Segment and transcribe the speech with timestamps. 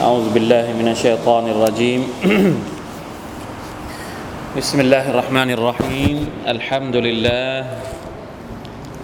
[0.00, 2.08] أعوذ بالله من الشيطان الرجيم.
[4.56, 6.16] بسم الله الرحمن الرحيم.
[6.48, 7.60] الحمد لله.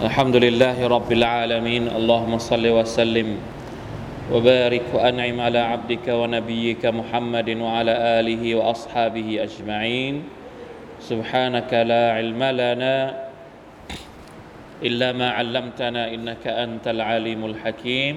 [0.01, 1.93] الحمد لله رب العالمين.
[1.93, 3.29] اللهم صل وسلم
[4.33, 7.95] وبارك وأنعم على عبدك ونبيك محمد وعلى
[8.25, 10.25] آله وأصحابه أجمعين.
[11.05, 12.97] سبحانك لا علم لنا
[14.81, 18.17] إلا ما علمتنا إنك أنت العليم الحكيم.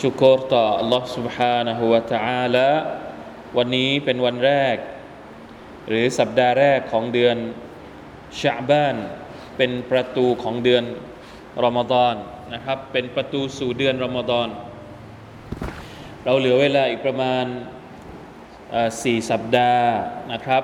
[0.00, 2.70] ชุกรต่อ Allah سبحانه และ تعالى
[3.56, 4.76] วันนี้เป็นวันแรก
[5.88, 7.36] หรือสัปดาห์แรกของเดือน
[8.40, 8.96] ชาบาน
[9.56, 10.84] เป็นประตูของเดือน
[11.64, 12.14] รอมฎอน
[12.54, 14.48] นะครับ เป็นประตูสู่เดือนรอมฎอน
[16.24, 17.44] เราเหลือเวลาอีกประมาณ
[19.02, 19.88] สี่สัปดาห์
[20.32, 20.62] นะครับ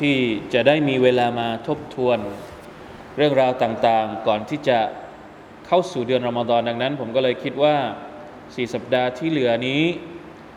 [0.00, 0.16] ที่
[0.54, 2.18] จะได้มีเวลามาทบทวน
[3.16, 4.78] เรื่องราวต่างๆ ก่อนที่จะ
[5.66, 7.76] เข้าสู่เดือนรอมฎอนดังนั้น ผมก็เลยคิดว่า
[8.55, 9.83] สี่สัปดาห์ที่เหลือนี้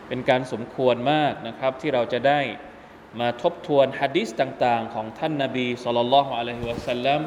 [0.09, 2.41] เป็นการสมควรมากนะครับ ที่เราจะได้
[3.21, 7.21] มาทบทวนฮะดิษต่าง ๆ ของท่านนาบีสุลต่านละฮ์อะลัยฮิวะสัลลัม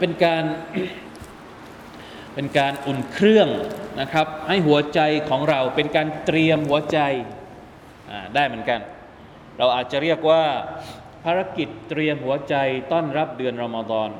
[0.00, 0.44] เป็นการ
[2.34, 3.48] เป็นการอุ่นเครื่อง
[4.00, 6.98] นะครับ ให้หัวใจของเราเป็นการเตรียมหัวใจ
[8.34, 8.80] ได้เหมือนกัน
[9.58, 10.44] เราอาจจะเรียกว่า
[11.24, 12.54] ภารกิจเตรียมหัวใจ
[12.92, 14.10] ต้อนรับเดือนรอมฎอน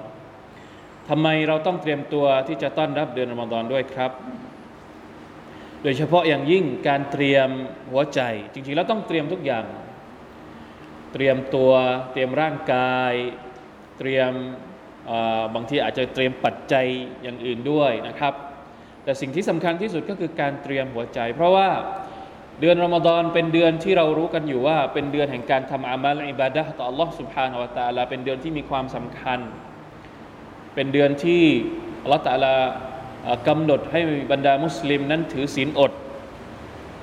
[1.09, 4.12] ทำไมเราต้องเตรียมตัวที่จะต้อนรับเดือนรอมฎอนด้วยครับ
[5.84, 7.50] โดยเฉพาะอย่างยิ่งการเตรียม
[7.92, 8.22] หัวใจ
[8.54, 9.66] จริงๆแล้วต้องเตรียมทุกอย่าง
[11.14, 11.72] เตรียมตัว
[12.12, 13.13] เตรียมร่างกาย
[14.00, 14.31] เตรียม
[15.56, 16.86] บางทีอาจจะเตรียมปัจจัย
[17.24, 18.34] อย่างอื่นด้วยนะครับ
[19.03, 21.69] แต่สิ่งที่สำคัญที่สุดก็คือการเตรียมหัวใจ เพราะว่า
[22.59, 29.40] เดือนรอมฎอนเป็นเดือนที่เรารู้กันอยู่ว่า เป็นเดือนแห่งการทำอามัลอิบาดะต่อ Allah سبحانه และ تعالى เป็นเดือนที่มีความสำคัญ
[30.75, 31.44] เป็นเดือนที่
[32.06, 32.56] Allah تعالى
[33.48, 34.00] กำหนดให้
[34.32, 35.92] บรรดามุสลิมนั้นถือศีลอด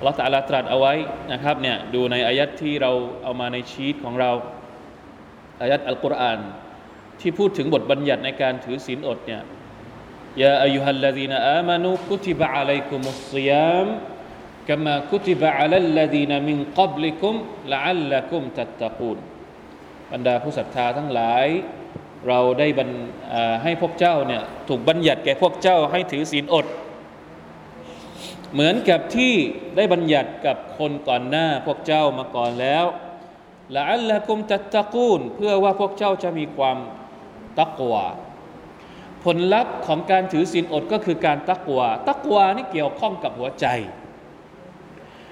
[0.06, 0.94] ลอตาลาตรัสเอาไว้
[1.32, 2.92] นะครับเนี่ยดูในอายัดที่เรา
[3.24, 4.32] เอามาในชีตของเรา
[5.62, 6.40] อายัดอัลกุรอาน
[7.20, 9.42] ที่พูดถึงบทบัญญัติในการถือศีลอดเนี่ย
[10.42, 13.88] ยาอายุฮัลลาดีนอามานุคุติบะอะลัยกุมุสซิยาม
[14.70, 17.36] กามาคุติบะอะลัลลาดีนมินกับลิกุม
[17.74, 19.18] ละอัลลักุมตัตตะกูน
[20.12, 21.48] บรรดาผู้ศรัทธาทั้งหลาย
[22.28, 22.90] เราได้บรร
[23.64, 26.66] ให้พวกเจ้าเนี่ยถูกบัญญัติแก่พวกเจ้าให้ถือศีลอด
[28.54, 29.34] เหมือนกับที่
[29.76, 32.86] ได้บัญญัติกับคนก่อนหน้าพวกเจ้ามาก่อนแล้ว
[33.76, 36.78] ละอัลละกุมตัตตะกูลเพื่อว่าพวกเจ้าจะมีความ
[37.60, 38.06] ตักวา
[39.24, 43.66] ผลลัพธ์ของการถือศีลอดก็คือการตักวาตักวานี่เกี่ยวข้องกับหัวใจ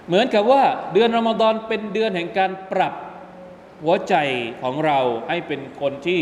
[0.07, 0.63] เหมือนกับว่า
[0.94, 2.94] เดือนรอมฎอนเป็นเดือนแห่งการปรับ
[3.84, 4.16] หัวใจ
[4.62, 6.22] ของเราให้เป็นคนที่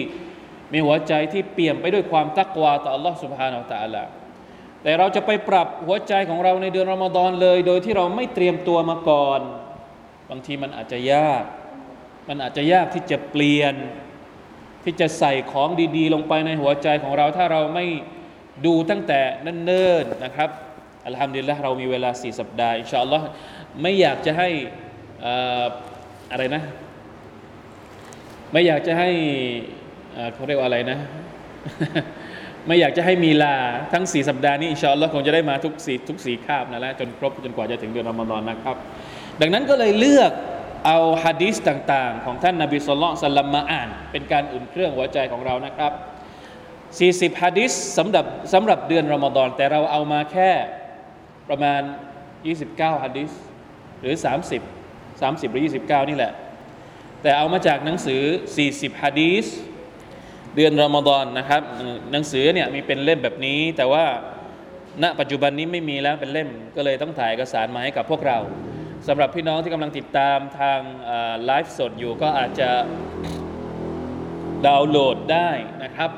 [0.72, 4.04] มีหัวใจที่เปี่ยมไปด้วยความตักวาต่อ Allah سبحانه และ تعالى
[4.82, 9.40] แต่เราจะไปปรับหัวใจของเราในเดือนรอมฎอนเลย โดยที่เราไม่เตรียมตัวมาก่อน
[10.30, 11.44] บางทีมันอาจจะยาก
[12.28, 13.74] มันอาจจะยากที่จะเปลี่ยน
[14.84, 17.86] ที่จะใส่ของดีๆ ลงไปในหัวใจของเรา ถ้าเราไม่
[18.66, 20.50] ดูตั้งแต่เนิ่นๆนะครับ
[21.06, 23.26] อัลฮัมดุลิลละเรามีเวลาสี่สัปดาห์อินชาอัลลอฮ์
[23.82, 24.48] ไม่อยากจะให้
[26.32, 26.62] อะไรนะ
[28.52, 29.10] ไม่อยากจะให้
[30.33, 30.97] เขาเรียกว่าอะไรนะ
[32.67, 33.55] ไม่อยากจะให้มีลา
[33.93, 38.75] ทั้งสี่สัปดาห์นี้อินชาอัลลอฮ์คงจะได้มาทุกสี่ทุกสี่คาบนั่นแหละจนครบจนกว่าจะถึงเดือนรอมฎอนนะครับ
[39.41, 40.31] ดังนั้นก็เลยเลือก
[40.85, 45.91] เอาฮะดีษต่างๆ ของท่านนาบีสุลต่านสัลลัมมาอ่าน เป็นการอุ่นเครื่องหัวใจของเรานะครับ
[47.31, 50.51] 40ฮะดีษสำหรับสำหรับเดือนรอมฎอนแต่เราเอามาแค่
[51.49, 51.81] ประมาณ
[52.41, 53.31] 29ฮะดีษ
[54.01, 54.15] หรือ
[54.83, 56.33] 30 30 หรือ 29 นี่แหละ
[57.21, 58.21] แต่เอามาจากหนังสือ
[58.61, 59.45] 40ฮะดีษ
[60.55, 61.61] เดือนรอมฎอนนะครับ
[62.11, 64.05] หนังสือเนี่ยมีเป็นเล่มแบบนี้ แต่ว่า
[65.03, 68.37] ณปัจจุบันนี้ไม่มีแล้วเป็นเล่มก็เลยต้องถ่ายเอกสารมาให้กับพวกเรา
[69.07, 70.79] สำหรับพี่น้องที่กำลังติดตามทาง
[71.45, 72.69] ไลฟ์สดอยู่ก็อาจจะ
[74.65, 75.49] ดาวน์โหลดได้
[75.83, 76.11] นะครับ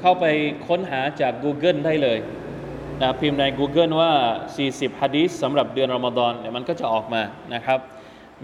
[0.00, 0.24] เข้าไป
[0.68, 2.18] ค้นหาจาก Google ได้เลย
[3.02, 4.12] นะพิมพ์ใน Google ว่า
[4.56, 7.22] 40ฮะดีษสำหรับเดือนรอมฎอนเนี่ยมันก็จะออกมา
[7.54, 7.78] นะครับ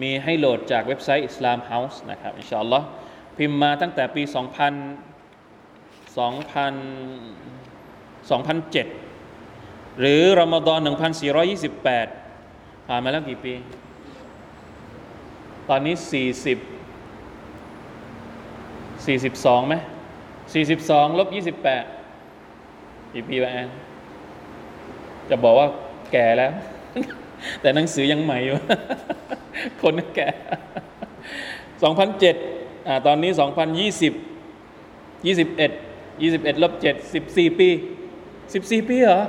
[0.03, 2.87] มีให้โหลดจากเว็บไซต์ Islam House นะครับ อินชาอัลลอฮ์
[3.37, 4.31] พิมพ์มาตั้งแต่ปี 2000
[6.17, 6.31] 2000
[8.31, 10.81] 2007 หรือรอมฎอน
[11.65, 13.55] 1428 ผ่านมาแล้วกี่ปี
[15.69, 16.05] ตอนนี้ 40
[19.07, 19.75] 42ไหม
[20.51, 21.45] 42ลบ28
[23.15, 23.69] กี่ปีวะแอน
[25.31, 25.69] จะบอกว่า
[26.13, 26.51] แก่แล้ว
[27.61, 28.57] แต่หนังสือยังใหม่อยู่
[29.83, 30.29] คนแก่
[31.81, 34.13] 2007 อ่าตอนนี้ 2020
[35.25, 37.69] 21 21ลบ7 14 ปี
[38.29, 39.21] 14 ปีเหรอ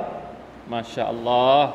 [0.72, 1.72] มาชาอัลลอฮ์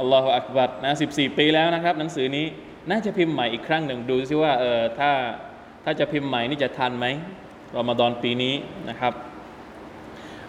[0.00, 2.46] อัลลอฮฺอักบัดนะ 14 ปีแล้วนะครับ หนังสือนี้
[2.90, 5.10] น่าจะพิมพ์ใหม่อีกครั้งหนึ่งดูซิว่าเออถ้า
[5.84, 7.06] ถ้าจะพิมพ์ใหม่นี่จะทันไหม
[7.76, 8.54] รอมฎอนปีนี้
[8.88, 9.12] นะครับ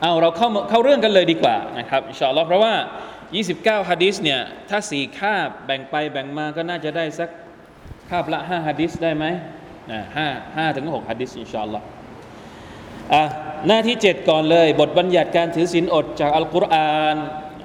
[0.01, 2.73] เอาเราเข้าเข้าเรื่องกันเลยดีกว่านะครับอินชาอัลลอฮ์เพราะว่า
[3.31, 7.29] 29ฮะดิษเนี่ยถ้าสี่คาบแบ่งไปแบ่งมาก็น่าจะได้สัก
[8.09, 9.25] คาบละ5ฮะดิษได้ไหม
[9.91, 10.27] นะห้า
[10.57, 11.85] ห้าถึงหกฮะดิษอินชาอัลลอฮ์
[13.13, 13.23] อะ
[13.67, 17.17] หน้าที่ 7 ก่อนเลย บทบัญญัติการถือศีลอดจากอัลกุรอาน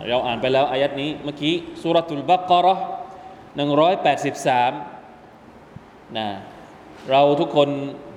[0.08, 2.74] เราอ่านไปแล้วอายัดนี้เมื่อกี้สุรตุลบักรอ
[3.56, 4.72] หนึ่งร้อยแปดสิบสาม
[6.18, 6.28] นะ
[7.10, 7.68] เราทุกคน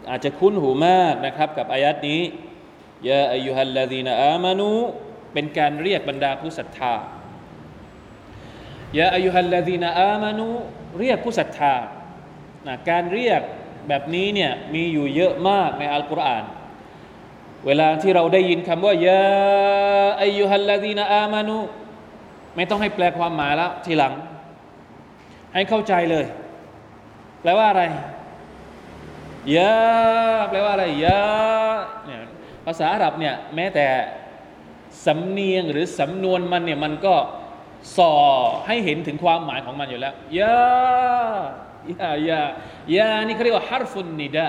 [0.09, 2.21] อาจจะคุ้นหูมากนะครับ กับอายัดนี้
[3.07, 4.69] ยาอายุฮัลลาดีนอามานู
[5.33, 6.93] เป็นการเรียกบรรดาผู้ศรัทธา
[8.97, 10.47] ยาอายุฮัลลาดีนอามานู
[10.99, 11.73] เรียกผู้ศรัทธา
[12.67, 13.41] นะการเรียก
[13.87, 16.43] แบบนี้เนี่ยมีอยู่เยอะมากในอัลกุรอาน
[17.65, 19.23] เวลาที่เราได้ยินคำว่ายา
[20.21, 21.57] อายุฮัลลาดีนอามานู
[22.55, 24.13] ไม่ต้องให้แปลความหมายแล้วทีหลัง
[25.53, 26.25] ให้เข้าใจเลย
[27.41, 27.83] แปลว่าอะไร
[29.55, 29.75] ยา
[30.49, 31.21] แปลว่าอะไรยา
[32.05, 32.21] เนี่ย
[32.65, 33.87] ภาษาอาหรับเนี่ยแม้แต่
[35.05, 37.15] สำเนียงหรือสำนวนมันเนี่ยมันก็
[37.97, 38.13] ส่อ
[38.67, 40.57] ให้เห็นถึงความหมายของมันอยู่แล้วยา
[41.91, 42.41] ยายา
[42.95, 44.47] ยานี่เขาเรียกว่าฮาร์ฟุนนิดะ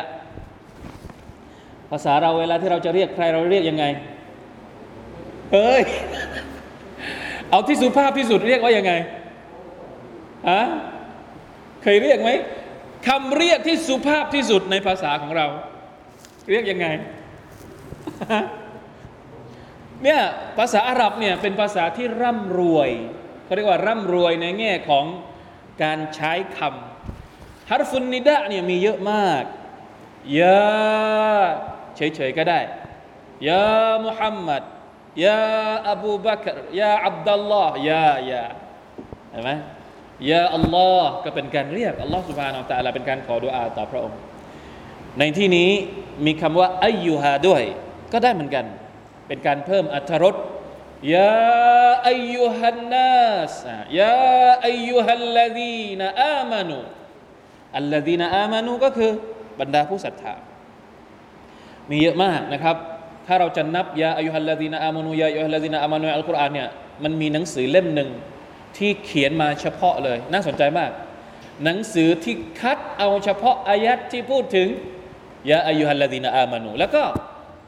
[1.90, 3.84] ภาษาเราเวลาที่เราจะเรียกใครเราเรียกยังไง
[5.52, 5.82] เฮ้ย
[7.50, 8.92] เอาที่สุภาพที่สุดเรียกว่ายังไง
[10.50, 10.62] ฮะ
[11.82, 12.30] เคยเรียกไหม
[13.06, 15.46] คำเรียกที่สุภาพที่สุดในภาษาของเรา
[16.50, 16.86] เรียกยังไง
[20.02, 20.20] เนี่ย
[20.58, 22.90] ภาษาอาหรับเนี่ยเป็นภาษาที่ร่ำรวย
[23.44, 25.04] เขาเรียกว่าร่ำรวยในแง่ของ
[25.82, 26.95] การใช้คำ
[27.70, 29.44] ฮารฟุนนิดะเนี่ยมีเยอะมาก
[30.40, 30.66] ยา
[31.96, 32.60] เฉยๆก็ได้
[33.48, 34.62] ยามุฮัมมัด
[35.24, 35.40] ยา
[35.90, 38.44] อบูบักรยาอับดัลลอฮ์ยายา
[39.30, 39.50] เห็นไหม
[40.30, 44.18] ยาอัลลอฮ์ก็เป็นการเรียกอัลลอฮ์สุบฮานาอัลตะลาเป็นการขอดุอาต่อพระองค์
[45.18, 45.70] ในที่นี้
[46.26, 47.62] มีคำว่าอายุฮาด้วย
[48.12, 48.64] ก็ได้เหมือนกัน
[49.28, 50.36] เป็นการเพิ่มอัตรส
[51.14, 53.56] ยาอายุฮันนัส
[54.00, 56.78] ยาอายุฮัลลดีนอามานู
[57.76, 59.10] อัลลดีนาอามานูก็คือ
[59.60, 60.34] บรรดาผู้ศรัทธา
[61.90, 62.76] มีเยอะมากนะครับ
[63.26, 66.68] ถ้าเราจะนับยาอายุฮัลลดีนาอามานูยาอายุฮัลลดีนาอามานูอัลกุรอานเนี่ย
[67.04, 68.10] มันมีหนังสือเล่มหนึ่ง
[68.76, 70.90] ที่เขียนมาเฉพาะเลย น่าสนใจมาก
[71.64, 74.68] หนังสือที่คัดเอาเฉพาะอายัดที่พูดถึง
[75.50, 77.04] ยาอายุฮัลลดีนาอามานูแล้วก็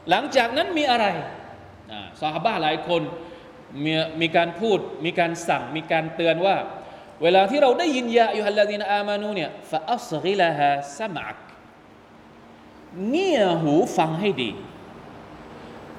[0.09, 1.05] หลังจากนั้นมีอะไร
[2.21, 3.01] ซาฮาบะหลายคน
[3.83, 6.55] มีมีการพูดมีการสั่งมีการเตือนว่า
[7.23, 11.37] เวลาที่เราได้ยินيا أيها الذين آمنوا เนี่ย فأصغ لها سمعك
[13.09, 14.51] เงี่ยหูฟังให้ดี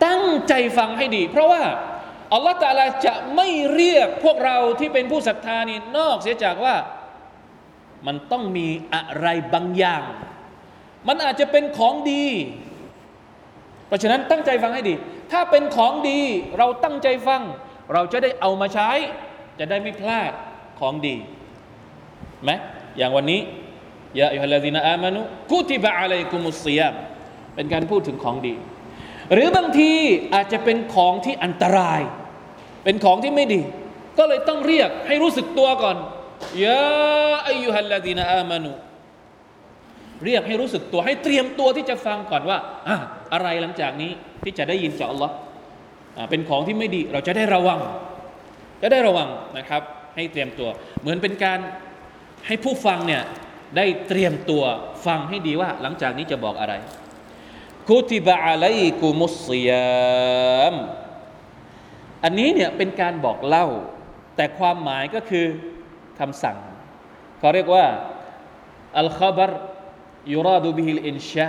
[0.07, 1.63] ตั้งใจฟังให้ดี เพราะว่า
[2.33, 6.77] อัลลอฮฺตาลาจะไม่เรียกพวกเราที่เป็นผู้ศรัทธานี่นอกเสียจากว่า
[8.07, 10.03] มันต้องมีอะไรบางอย่าง
[11.09, 12.27] มันอาจจะเป็นของดี
[13.87, 14.95] เพราะฉะนั้นตั้งใจฟังให้ดี
[15.33, 16.21] ถ้าเป็นของดี
[16.59, 17.43] เราตั้งใจฟัง
[17.93, 18.91] เราจะได้เอามาใช้
[19.59, 20.33] จะได้ไม่พลาด
[20.81, 21.17] ของดี
[22.45, 22.51] ไหม
[22.99, 23.41] อย่างวันนี้
[24.21, 25.21] ยาอิฮัลลาดีนาอามานุ
[25.51, 26.95] กุติบะอะลัยกุมุสซิยาม
[27.55, 28.55] เป็นการพูดถึงของดี
[29.33, 29.93] หรือบางที
[30.35, 32.01] อาจจะเป็นของที่อันตราย
[32.85, 33.61] เป็นของที่ไม่ดี
[34.19, 35.97] ก็เลยต้องเรียกให้รู้สึกตัวก่อน
[36.65, 36.83] ยา
[37.47, 38.71] อายุฮัลลาดีนาอามานุ
[40.25, 42.59] เรียกให้รู้สึกตัวให้เตรียมตัวที่จะฟังก่อนว่า
[42.89, 42.97] อะ
[43.33, 44.11] อะไรหลังจากนี้
[44.45, 45.35] ที่จะได้ยินจากอัลลอฮ์
[46.31, 47.81] เป็นของที่ไม่ดี เราจะได้ระวัง
[48.83, 49.83] จะได้ระวังนะครับ
[50.15, 50.69] ให้เตรียมตัว
[51.01, 51.59] เหมือนเป็นการ
[52.47, 53.23] ให้ผู้ฟังเนี่ย
[53.77, 54.63] ได้เตรียมตัว
[55.07, 56.75] ฟังให้ดีว่า หลังจากนี้จะบอกอะไร
[57.89, 60.75] คุติบะอะลัยกุมุสซิยาม
[62.25, 63.67] อันนี้เนี่ยเป็นการบอกเล่า
[64.37, 65.47] แต่ความหมายก็คือ
[66.19, 66.57] คำสั่ง
[67.39, 67.87] เขาเรียกว่า
[68.99, 69.51] อัลคอบร
[70.33, 71.49] ยูราดูบิฮิลอินชา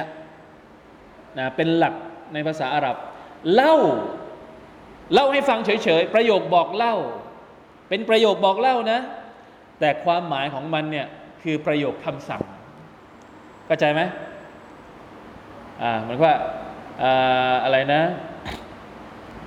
[1.38, 1.96] นะเป็นหลัก
[2.34, 2.96] ในภาษาอาหรับ
[3.54, 3.76] เล่า
[5.14, 6.96] เล่าให้ฟังเฉยๆ ประโยคบอกเล่า
[7.94, 9.00] เป็นประโยคบอกเล่านะ
[9.80, 11.08] แต่ความหมายของมันเนี่ย
[11.44, 12.42] คือประโยคคำสั่ง
[13.66, 14.02] เข้าใจไหม
[15.82, 16.34] อ่าเหมือนว่า
[17.04, 18.02] อ่าอะไรนะ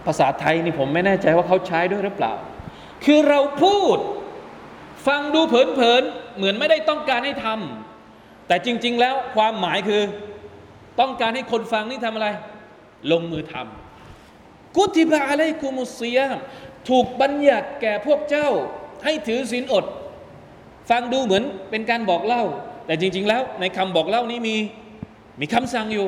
[0.06, 2.32] ภาษาไทยนี่ผมไม่แน่ใจว่าเขาใช้ด้วยหรือเปล่า
[3.04, 3.98] คือเราพูด
[5.06, 10.02] ฟังดูเผินๆเหมือนไม่ได้ต้องการให้ทำแต่จริง ๆ แล้วความหมายคือ
[11.00, 12.28] ต้องการให้คนฟังนี่ทำอะไร
[13.12, 13.83] ลงมือทำ
[14.76, 16.36] กุติบะอะไรกุมุสยาม
[16.88, 18.48] ถูกบัญญัติแก่พวกเจ้า
[19.04, 19.84] ให้ถือศีลอด
[20.90, 22.42] ฟังดูเหมือนเป็นการบอกเล่า
[22.86, 24.56] แต่จริง ๆ แล้วในคำบอกเล่านี้มี
[25.40, 26.06] มีคำสั่งอยู่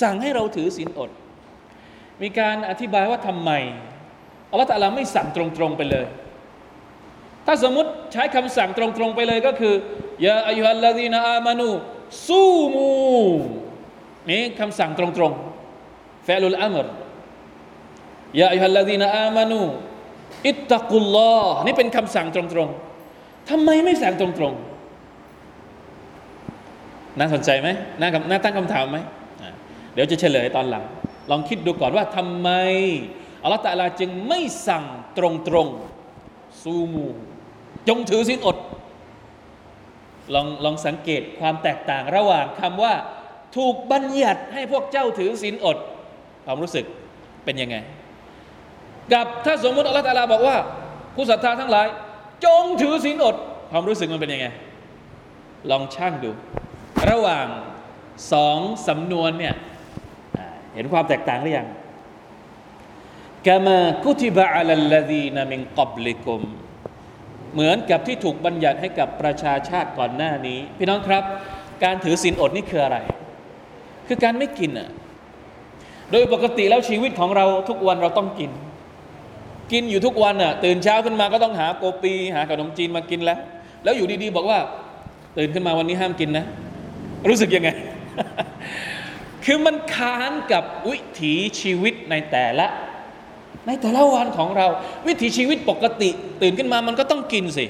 [0.00, 1.10] สั่งให้เราถือศีลอด
[2.22, 3.50] มีการอธิบายว่าทำไม
[4.50, 6.06] อัลลอฮฺตะลาไม่สั่งตรงๆไปเลย
[7.46, 9.74] ถ้าสมมติใช้คำสั่งตรงๆไปเลยก็คือ
[10.26, 11.68] ยาอายุฮัลลาดีนอามานู
[12.26, 12.90] ซูมู
[14.30, 16.86] นี่คำสั่งตรงๆฟะลุลอัมร
[18.38, 19.60] ยาอายุฮัลลาดีนอามานู
[20.48, 27.68] อิตตะกุลลอฮ์นี่เป็นคำสั่งตรงๆทำไมไม่สั่งตรงๆ น่าสนใจไหม
[28.00, 28.98] น่าน่าตั้งคำถามไหม
[29.94, 30.84] เดี๋ยวจะเฉลยตอนหลัง
[31.30, 32.48] ลองคิดดูก่อนว่าทำไม
[33.42, 34.84] อัลลอฮฺตะลาจึงไม่สั่ง
[35.18, 35.20] ต
[35.54, 37.06] รงๆซูมู
[37.88, 38.56] จงถือสินอด
[40.34, 42.94] ลองลองสังเกตความแตกต่างระหว่างคำว่า
[43.56, 45.78] ถูกบัญญัติให้พวกเจ้าถือสินอด
[46.44, 46.84] ความรู้สึก
[47.44, 47.76] เป็นยังไง
[49.12, 50.56] กับถ้าสมมติอัลลอฮฺตะลาบอกว่า
[51.14, 51.86] ผู้ศรัทธาทั้งหลาย
[52.44, 53.36] จงถือสินอด
[53.70, 54.46] ความรู้สึกมันเป็นยังไง
[55.70, 56.30] ลองช่างดู
[57.10, 57.46] ระหว่าง
[58.32, 59.54] สองสำนวนเนี่ย
[60.74, 61.68] เห็นความแตกต่างหรือยัง
[63.46, 66.42] กามากุติบะอัลลดีนามิงกับลิกุม
[67.54, 71.24] เหมือนกับที่ถูกบัญญัติให้กับประชาชาติก่อนหน้านี้ พี่น้องครับ
[71.84, 72.98] การถือศีลอดนี่คืออะไร
[74.06, 74.88] คือการไม่กินอะ
[76.12, 78.50] โดยปกติแล้วชีวิตของเราทุกวันเราต้องกิน
[79.72, 83.38] กินอยู่ทุกวันอะตื่นเช้าขึ้นมาก็ต้องหาโกปี หาขนมจีนมากินแล้ว
[83.84, 84.58] แล้วอยู่ดีๆบอกว่า
[85.38, 86.44] ตื่นขึ้นมาวันนี้ห้ามกินนะ
[87.28, 87.68] รู้สึกยังไง
[89.44, 92.66] คือมันค้านกับวิถีชีวิตในแต่ละ
[93.66, 94.66] ในแต่ละวันของเรา
[95.06, 96.10] วิถีชีวิตปกติ
[96.42, 97.66] ตื่นขึ้นมามันก็ต้องกินสิ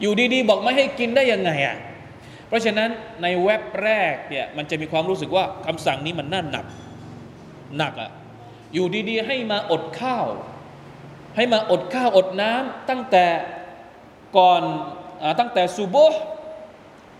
[0.00, 1.76] อยู่ดีๆ บอกไม่ให้กินได้ยังไงอะ
[2.48, 2.88] เพราะฉะนั้น
[3.22, 6.64] ในเว็บแรกเนี่ยมันจะมีความรู้สึกว่าคำสั่งนี้มันน่าหนัก
[7.78, 8.10] หนักอะ
[8.74, 10.26] อยู่ดีๆ ให้มาอดข้าว
[11.38, 13.26] ให้มาอดข้าวอดน้ำตั้งแต่
[14.36, 14.62] ก่อน
[15.22, 15.96] อตั้งแต่ซูโบ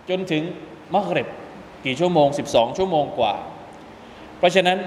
[0.08, 0.42] จนถึง
[0.94, 1.28] มักริบ
[1.84, 3.34] กี่ชั่วโมง 12 ชั่วโมงกว่า
[4.38, 4.78] เพราะฉะนั้น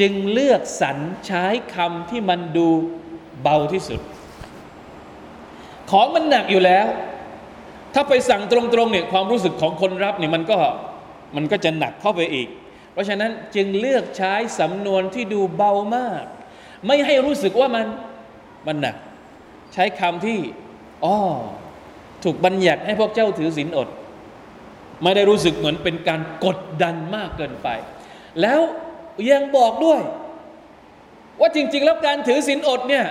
[0.00, 2.68] จึงเลือกสรรใช้คำที่มันดู
[3.42, 4.00] เบาที่สุด
[5.90, 6.86] ของมันหนักอยู่แล้ว
[7.94, 10.56] ถ้าไปสั่งตรงๆเนี่ยความรู้สึกของคนรับเนี่ยมันก็
[11.36, 12.48] มันก็จะหนักเข้าไปอีก
[12.92, 16.24] เพราะฉะนั้นจึงเลือกใช้สำนวนที่ดูเบามาก
[16.86, 17.86] ไม่ให้รู้สึกว่ามัน
[18.66, 18.96] มันหนัก
[19.74, 20.38] ใช้คำที่
[21.04, 21.16] อ๋อ
[22.24, 23.88] ถูกบัญญัติให้พวกเจ้าถือศีลอด
[25.02, 27.68] ไม่ได้รู้สึกเหมือนเป็นการกดดันมากเกินไป
[28.42, 28.60] แล้ว
[29.30, 30.00] ยังบอกด้วย
[31.40, 33.06] ว่าจริง ๆ แล้วการถือศีลอดเนี่ย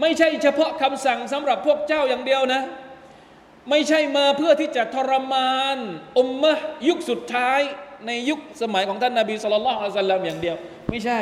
[0.00, 2.62] ไม่ใช่เฉพาะคำสั่งสำหรับพวกเจ้าอย่างเดียวนะ
[3.70, 5.78] ไม่ใช่มาเพื่อที่จะทรมาน
[6.18, 6.54] อุมมะ
[6.88, 7.60] ยุคสุดท้าย
[8.06, 10.56] ในยุคสมัยของท่านนาบีสุลต่านละอัลลัมอย่างเดียว
[10.90, 11.18] ไม่ใช่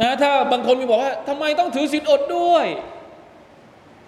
[0.00, 2.66] นะถ้าบางคนมีบอกว่าทำไมต้องถือศีลอดด้วย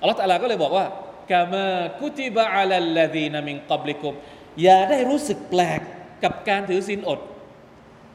[0.01, 0.87] อัลลอฮฺตะลาก็เลยบอกว่า
[1.33, 1.67] กามา
[2.01, 4.15] กุติบะอัลลดีนามิงกับลิกุม
[4.63, 5.81] อย่าได้รู้สึกแปลก
[6.25, 7.21] กับการถือศีลอด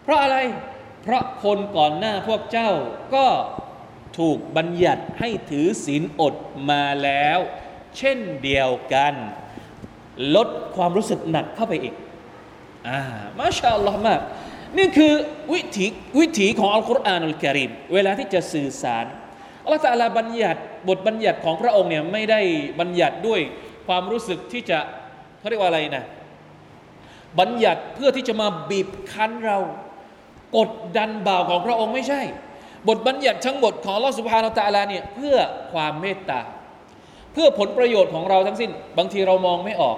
[0.04, 0.38] เพราะอะไร
[1.04, 2.70] เพราะคนก่อนหน้าพวกเจ้า
[3.16, 3.28] ก็
[4.20, 6.36] ถูกบัญญัติให้ถือศีลอด
[6.70, 7.40] มาแล้ว
[7.98, 9.14] เช่นเดียวกัน
[10.36, 11.96] ลดความรู้สึกหนักเข้าไปอีก
[12.88, 13.02] อ่า
[13.40, 14.22] มาชาอัลลอฮ์มาก
[14.78, 15.14] นี่คือ
[15.54, 15.88] วิถี
[16.20, 19.06] วิถีของอัลกุรอานอัลกิริมเวลาที่จะสื่อสาร
[19.64, 20.60] อัลลอฮฺตะลาบัญญัติ
[20.90, 22.42] บทบัญญัติของพระองค์เนี่ยไม่ได้
[22.80, 23.42] บัญญัติด้วย
[23.88, 24.80] ความรู้สึกที่จะ
[25.40, 26.04] เขาเรียกว่าอะไรนะ
[27.40, 29.58] บัญญัติเพื่อที่จะมาบีบคั้นเรา
[30.58, 32.22] กดดันบ่าวของพระองค์ไม่ใช่
[32.88, 35.38] บทบัญญัติทั้งหมดของลอสุภานาตาลาเนี่ยเพื่อ
[35.74, 36.40] ความเมตตา
[37.34, 39.98] เพื่อผลประโยชน์ของเราทั้งสิ้น บางทีเรามองไม่ออก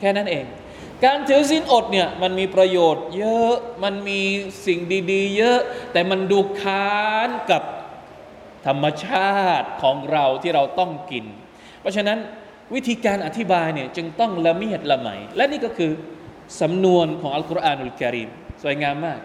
[0.00, 0.44] แค่นั้นเอง
[1.04, 4.20] การถือสินอดเนี่ยมันมีประโยชน์ เยอะมันมี
[4.66, 4.80] สิ่ง
[5.12, 5.60] ดี ๆ เยอะ
[5.92, 7.62] แต่มันดูค้านกับ
[8.66, 11.24] ธรรมชาติของเราที่เราต้องกิน
[11.80, 12.18] เพราะฉะนั้น
[12.74, 15.92] วิธีการอธิบายเนี่ยจึงต้องละเมียดละไมและนี่ก็คือ
[16.60, 18.28] สำนวนของอัลกุรอานุลกิริม
[18.62, 19.20] สวยงามมาก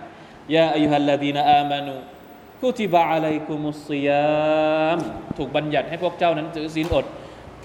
[0.55, 1.93] ยาอายุฮัลลดีนอามานู
[2.61, 4.97] กุติบะอะลัยกุมุสซิยาม
[5.37, 7.05] ถูกบัญญัติให้พวกเจ้านั้นถือศีลอด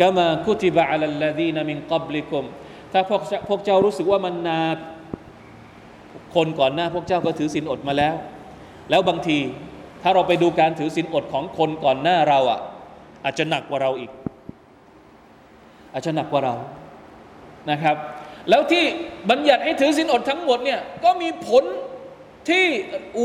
[0.00, 2.44] กามากุติบะอะลัลลดีนมินกับลิกุม
[2.92, 4.62] ถ้าพวกพวกเจ้ารู้สึกว่ามันนา
[6.34, 8.14] คนก่อนหน้า พวกเจ้าก็ถือศีลอดมาแล้ว
[8.90, 9.38] แล้วบางที
[10.02, 12.60] ถ้าเราไปดูการถือศีลอดของคนก่อนหน้าเราอะ
[13.24, 14.10] อาจจะหนักกว่าเราอีก
[15.92, 16.54] อาจจะหนักกว่าเรา
[17.70, 17.96] นะครับ
[18.50, 18.84] แล้วที่
[19.30, 21.64] บัญญัติให้ถือศีลอดทั้งหมดเนี่ยก็มีผล
[22.48, 22.64] ที่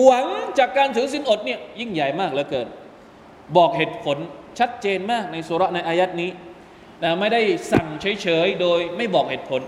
[0.01, 0.25] หวัง
[0.59, 2.67] จากการถือศีลอดเนี่ยยิ่งใหญ่มากเหลือเกิน
[3.57, 4.17] บอกเหตุผล
[4.59, 6.29] ชัดเจนมากในสุรในอายัดนี้
[7.03, 7.41] นะไม่ได้
[7.71, 9.61] สั่งเฉยๆโดยไม่บอกเหตุผล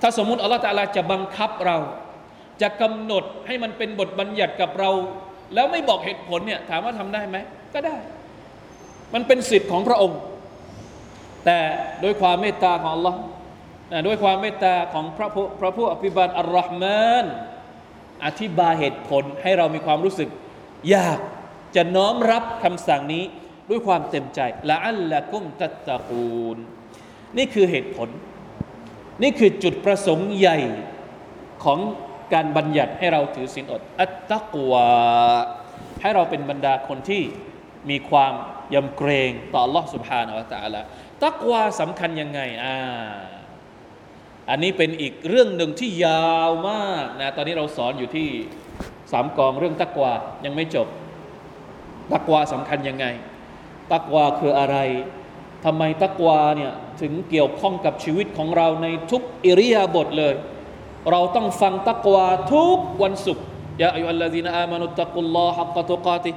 [0.00, 1.78] ถ้าสมมุติอัลลอฮฺตาลาจะบังคับเรา
[2.62, 4.90] จะกำหนดให้มันเป็นบทบัญญัติกับเรา
[5.54, 7.36] แล้วไม่บอกเหตุผลเนี่ยถามว่าทำได้ไหม
[7.74, 7.96] ก็ได้
[9.14, 10.20] มันเป็นสิทธิ์ของพระองค์
[11.44, 11.58] แต่
[12.04, 13.14] ด้วยความเมตตาของ Allah
[13.92, 17.24] นะด้วยความเมตตาของพระผู้พระผู้อภิบาลอัลลอฮ์มาน
[18.26, 20.28] อธิบายเหตุผลให้เรามีความรู้สึก
[20.90, 21.18] อยาก
[21.76, 23.24] จะน้อมรับคำสั่งนี้
[23.69, 26.57] ด้วยความเต็มใจละอัลละกุมตัตตะกูล
[27.37, 28.09] นี่คือเหตุผล
[29.23, 30.57] นี่คือจุดประสงค์ใหญ่
[31.63, 31.79] ของ
[32.33, 34.89] การบัญญัติให้เราถือศีลอด อัตตะกวา
[36.01, 37.23] ให้เราเป็นบรรดาคนที่
[37.89, 38.33] มีความ
[38.73, 40.81] ยำเกรงต่อ Allah سبحانه และ تعالى
[41.23, 42.77] ตักวาสำคัญยังไงอ่า
[44.49, 48.29] อันนี้เป็นอีกเรื่องหนึ่งที่ยาวมากนะตอนนี้เราสอนอยู่ที่
[49.11, 50.13] สามกองเรื่องตักวา
[50.45, 50.87] ยังไม่จบ
[52.11, 53.05] ตักวาสำคัญยังไง
[53.92, 54.76] ตักวาคืออะไร
[55.64, 60.34] ทำไมตักวาเนี่ยถึงเกี่ยวข้องกับชีวิตของเราในทุกอิริยาบถเลย
[61.10, 63.44] เราต้องฟังตักวาทุกวันศุกร์
[63.82, 66.32] ยาอายุอัลลอฮีนอามานุตตะกุลลอฮักกะตุกาติ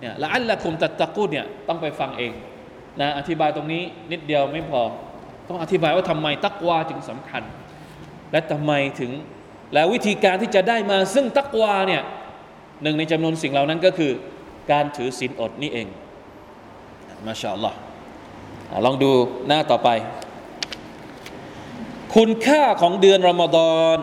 [0.00, 2.32] เนี่ยละอัลละคุมตัตตะกูเนี่ยต้องไปฟังเอง
[3.00, 4.82] นะอธิบายตรงนี้นิดเดียวไม่พอ
[5.48, 7.42] ต้องอธิบายว่าทำไมตักวาจึงสำคัญ
[8.32, 9.10] และทำไมถึง
[9.74, 12.02] แล้ววิธีการที่จะได้มาซึ่งตักวาเนี่ย
[12.82, 14.12] หนึ่งในจำนวนสิ่งเหล่านั้นก็คือ
[14.72, 15.86] การถือศีลอดนี่เอง
[17.26, 17.76] มาชาอัลลอฮ์
[18.86, 19.10] ลองดู
[19.48, 19.88] หน้าต่อไป
[22.16, 23.98] คุณค่าของเดือนรอมฎอน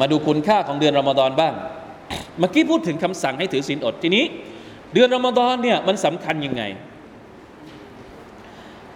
[0.00, 1.54] มาดูคุณค่าของเดือนรอมฎอนบ้าง
[2.38, 4.24] เมื่อกี้พูดถึงคำสั่งให้ถือศีลอดทีนี้
[4.92, 6.62] เดือนรอมฎอนเนี่ยมันสำคัญยังไง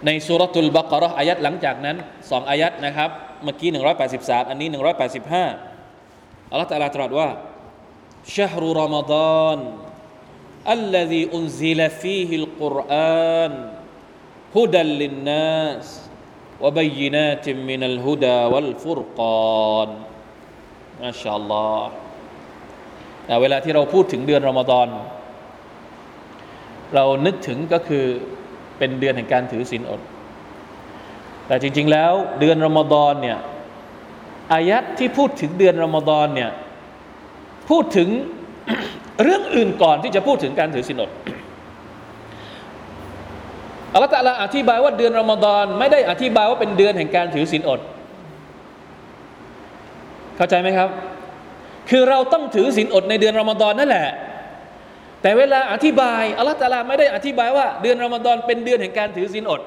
[0.07, 1.97] ในสุรทูลบากรออายัดหลังจากนั้น
[2.31, 3.11] สองอายัดนะครับ
[3.45, 3.71] เมื่อกี้
[4.11, 7.29] 183 อันนี้ 185อัลลอฮฺตะลาตรัสว่า
[10.73, 13.53] الذي أنزل فيه القرآن
[14.57, 15.87] هدى للناس
[16.63, 19.89] وبينات من الهدى والفرقان
[21.03, 21.93] มาชาอัลลอฮ์
[23.41, 24.89] เวลาที่เราพูดถึงเดือนรอมฎอน
[26.95, 28.05] เรานึกถึงก็คือ
[28.79, 30.01] เป็นเดือนแห่งการถือศีลอด
[31.47, 33.39] แต่จริง ๆ แล้วเดือนรอมฎอนเนี่ย
[34.53, 36.51] อายัดที่พูดถึงเดือนรอมฎอนเนี่ย
[37.71, 38.09] พูดถึง
[39.23, 41.11] เรื่องอื่นก่อนที่จะพูดถึงการถือศีลอด
[43.93, 47.81] อัลลอฮฺตะลาอธิบายว่าเดือนรอมฎอนไม่ได้อธิบายว่าเป็นเดือนแห่งการถือศีลอด
[50.37, 50.89] เข้าใจไหมครับ
[51.91, 54.07] คือเราต้องถือศีลอดในเดือนรอมฎอนนั่นแหละ
[55.23, 59.61] แต่เวลาอธิบายอัลลอฮฺตะลาไม่ได้อธิบายว่าเดือนรอมฎอนเป็นเดือนแห่งการถือศีลอด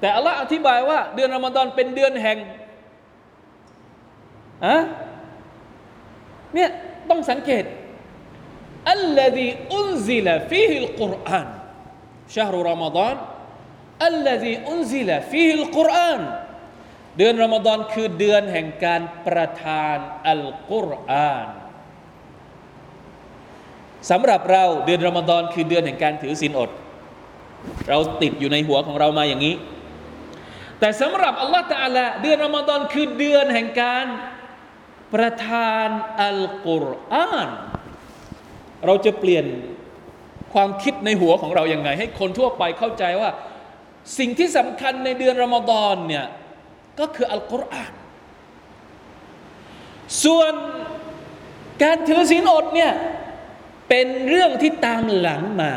[0.00, 2.38] แต่อัลลอฮฺอธิบายว่าเดือนรอมฎอนเป็นเดือนแห่ง
[4.66, 4.76] อะ
[6.54, 6.70] เนี่ย
[7.10, 7.64] ต้องสังเกต
[8.92, 11.48] الذي أنزل فيه القرآن
[12.34, 13.16] شهر رمضان
[14.06, 16.20] الذي أنزل فيه القرآن
[17.18, 19.96] เดือนรอมฎอนคือเดือนแห่งการประทาน
[20.28, 21.46] อัลกุรอาน
[24.10, 26.70] สำหรับเราเดือนรอมฎอนคือเดือนแห่งการถือศีลอด
[27.88, 29.54] เราติดอยู่ในหัวของเรามาอย่างนี้
[30.78, 34.06] แต่สำหรับอัลลอฮฺตะอาลาเดือนรอมฎอนคือเดือนแห่งการ
[35.14, 35.88] ประทาน
[36.24, 37.48] อัลกุรอาน
[38.85, 39.45] เราจะเปลี่ยน
[40.53, 43.29] ความคิดในหัวของเราอย่างไง ให้คนทั่วไปเข้าใจว่า
[44.17, 46.25] สิ่งที่สำคัญในเดือนรอมฎอนเนี่ย
[46.99, 47.93] ก็คืออัลกุรอาน
[50.23, 50.53] ส่วน
[51.83, 52.91] การถือศีลอดเนี่ย
[53.89, 55.73] เป็นเรื่องที่ตามหลังมา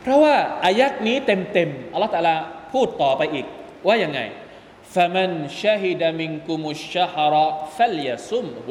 [0.00, 0.34] เพราะว่า
[0.64, 2.36] อายักนี้เต็มๆอัลลอฮฺตาลา
[2.72, 3.46] พูดต่อไปอีก
[3.86, 4.20] ว่ายังไง
[4.94, 5.30] فمن
[5.62, 7.34] شهد منكم الشهر
[7.76, 8.68] فليصمه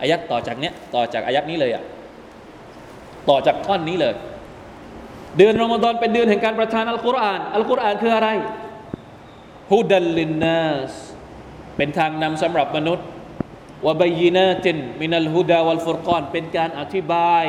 [0.00, 1.84] อายัดต่อจากเนี้ยต่อจากอายัดนี้เลยอะ
[3.28, 4.14] ต่อจากท่อนนี้เลย
[5.36, 8.28] เดือนรอมฎอนเป็นเดือนแห่งการประทานอัลกุรอานอัลกุรอานคืออะไร
[9.72, 10.92] ฮุดัลลินนัส
[11.76, 13.06] เป็นทางนำสำหรับมนุษย์
[13.86, 17.44] วะบยินาตินมินัลฮุดาวัลฟุรกอนเป็นการอธิบาย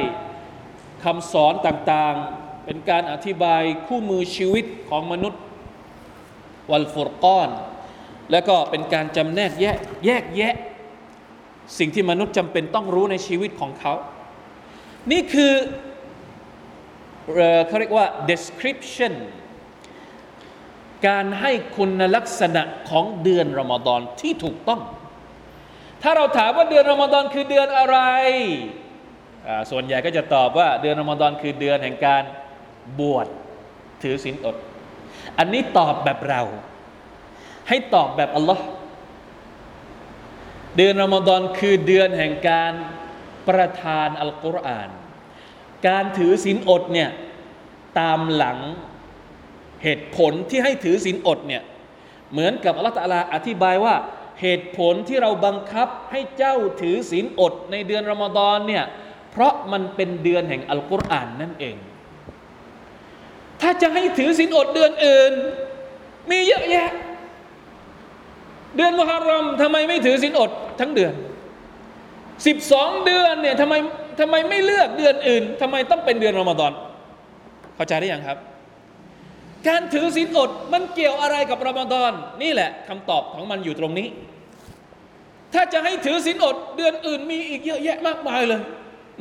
[1.04, 5.42] คำสอนต่างๆ เป็นการอธิบายคู่มือชีวิตของมนุษย์
[6.72, 7.50] วัลฟุรกอน
[8.32, 10.56] แล้วก็เป็นการจำแนกแยกแยกแยะ
[11.80, 13.94] สิ่งที่มนุษย์จำเป็นต้องรู้ในชีวิตของเขา
[15.12, 15.54] นี่คือ
[17.68, 19.14] เขาเรียกว่า description
[21.08, 24.82] การให้คุณลักษณะของเดือนรอมฎอนที่ถูกต้อง
[26.02, 27.98] ถ้าเราถามว่าเดือนรอมฎอนคือเดือนอะไร
[29.72, 32.24] ส่วนใหญ่ก็จะตอบว่าเดือนรอมฎอนคือเดือนแห่งการ
[33.00, 33.28] บวช
[34.02, 34.56] ถือศีลอด
[35.38, 36.42] อันนี้ตอบแบบเรา
[37.70, 38.64] ให้ตอบแบบอัลลอฮ์
[40.78, 42.74] เดือนรอมฎอนคือเดือนแห่งการ
[43.48, 44.90] ประทานอัลกุรอาน
[45.88, 47.10] การถือศีลอดเนี่ย
[48.00, 48.58] ตามหลัง
[49.84, 51.64] เหตุผลที่ให้ถือศีลอดเนี่ย
[52.32, 53.96] เหมือนกับอัลลอฮฺตะลาอธิบายว่า
[54.42, 58.84] เหตุผลที่เราบังคับให้เจ้าถือศีลอดในเดือนรอมฎอนเนี่ย
[59.32, 61.76] เพราะมันเป็นเดือนแห่งอัลกุรอานนั่นเอง
[63.62, 65.34] ถ้าจะให้ถือศีลอดเดือนอื่น
[66.30, 66.90] มีเยอะแยะ
[68.78, 71.14] เดือนมุฮัรรอมทำไมไม่ถือศีลอดทั้งเดือน
[72.48, 73.74] สิบสองเดือนเนี่ยทำไม
[74.20, 76.72] ทำไมไม่เลือกเดือนอื่นทำไมต้องเป็นเดือนรอมฎอน
[77.76, 78.38] เข้าใจได้ยังครับ
[79.68, 82.12] การถือศีลอดมันเกี่ยวอะไรกับรอมฎอน
[82.44, 84.08] นี่แหละคำตอบของมันอยู่ตรงนี้
[85.54, 88.62] ถ้าจะให้ถือศีลอดเดือนอื่นมีอีกเยอะแยะมากมายเลย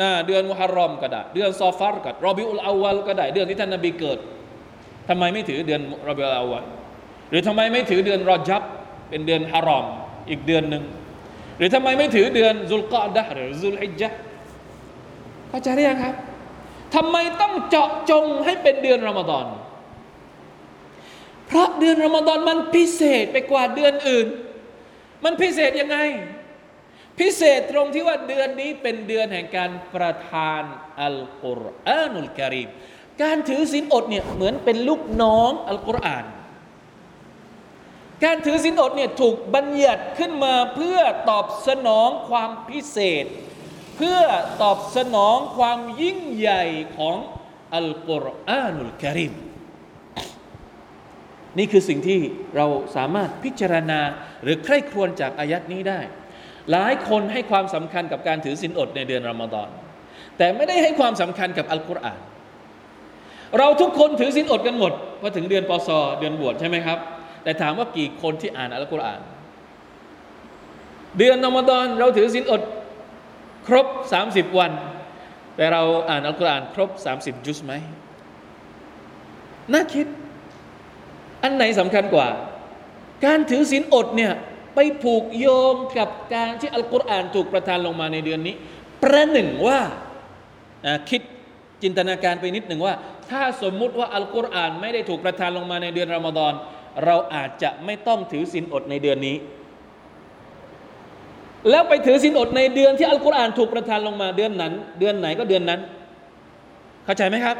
[0.01, 4.19] นะเดือนมุฮัรรอมก็ได้ เดือนซอฟาร์ก็รอบิอุลอาวลก็ได้ เดือนที่ท่านนบีเกิด
[5.09, 6.65] ทำไมไม่ถือเดือนรอบิอุลอาวล
[7.31, 8.63] หรือทำไมไม่ถือเดือนรอจับ
[9.15, 9.87] เป็นเดือนฮารอม
[10.31, 10.85] อีกเดือนหนึ่ง
[11.57, 14.19] หรือทำไมไม่ถือเดือนซุลกอดะหรือซุลฮิจจ์
[15.49, 16.15] เข้าใจหรือยังครับ
[16.95, 19.47] ทำไมต้องเจาะจงให้เป็นเดือนรอมฎอน
[21.47, 24.27] เพราะเดือนรอมฎอนมันพิเศษไปกว่าเดือนอื่น
[25.25, 25.99] มันพิเศษยังไง
[27.21, 30.63] พิเศษตรงที่ว่าเดือนนี้เป็นเดือนแห่งการประทาน
[31.03, 32.69] อัลกุรอานุลกิริม
[33.23, 36.25] การถือศีลอดเนี่ยเหมือนเป็นลูกน้องอัลกุรอาน
[38.25, 40.99] การถือศีลอดเนี่ยถูกบัญญัติขึ้นมาเพื่อ
[41.31, 43.25] ตอบสนองความพิเศษ
[43.97, 44.21] เพื่อ
[44.63, 46.65] ตอบสนองความยิ่งใหญ่
[46.97, 47.17] ของ
[47.75, 49.35] อัลกุรอานุลกิริม
[51.59, 52.21] นี่คือสิ่งที่
[52.57, 54.01] เราสามารถพิจารณา
[54.43, 56.01] หรือใคร่ครวญจากอายัดนี้ได้
[56.71, 59.69] หลายคนให้ความสำคัญกับการถือศีลอดในเดือนรอมฎอน
[60.39, 62.21] แต่ไม่ได้ให้ความสำคัญกับอัลกุรอาน
[63.59, 65.89] เราทุกคนถือศีลอดกันหมดพอถึงเดือนปศ
[66.21, 66.99] เดือนบวชใช่ไหมครับ
[67.45, 69.21] แต่ถามว่ากี่คนที่อ่านอัลกุรอาน
[71.19, 72.63] เดือนอมฎอนเราถือศีลอด
[73.67, 73.87] ครบ
[74.25, 74.73] 30 วัน
[75.57, 77.73] แต่เราอ่านอัลกุรอานครบ 30 จุสไหม
[79.73, 80.07] น่าคิด
[81.43, 82.29] อันไหนสำคัญกว่า
[83.25, 84.33] การถือศีลอดเนี่ย
[84.75, 88.55] ไปผูกโยงกับการที่อัลกุรอานถูกประทานลงมาในเดือนนี้
[89.03, 89.81] ประหนึ่งว่า
[91.11, 91.23] คิด
[91.83, 92.95] จินตนาการไปนิดหนึ่งว่า
[93.31, 96.53] ถ้าสมมุติว่าอัลกุรอานไม่ได้ถูกประทานลงมาในเดือนรอมฎอน
[97.06, 99.38] เราอาจจะไม่ต้องถือศีลอดในเดือนนี้
[101.70, 105.80] แล้วไปถือศีลอดในเดือนที่อัลกุรอานถูกประทานลงมาเดือนนั้น เดือนไหนก็เดือนนั้น
[107.06, 107.58] เข้าใจไหมครับ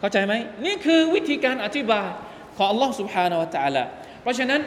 [0.00, 0.32] เข้าใจไหม
[0.64, 2.08] นี่คือวิธีการอธิบาย
[2.56, 3.84] ของอัลลอฮ์ سبحانه และ تعالى
[4.22, 4.60] เพราะฉะนั้น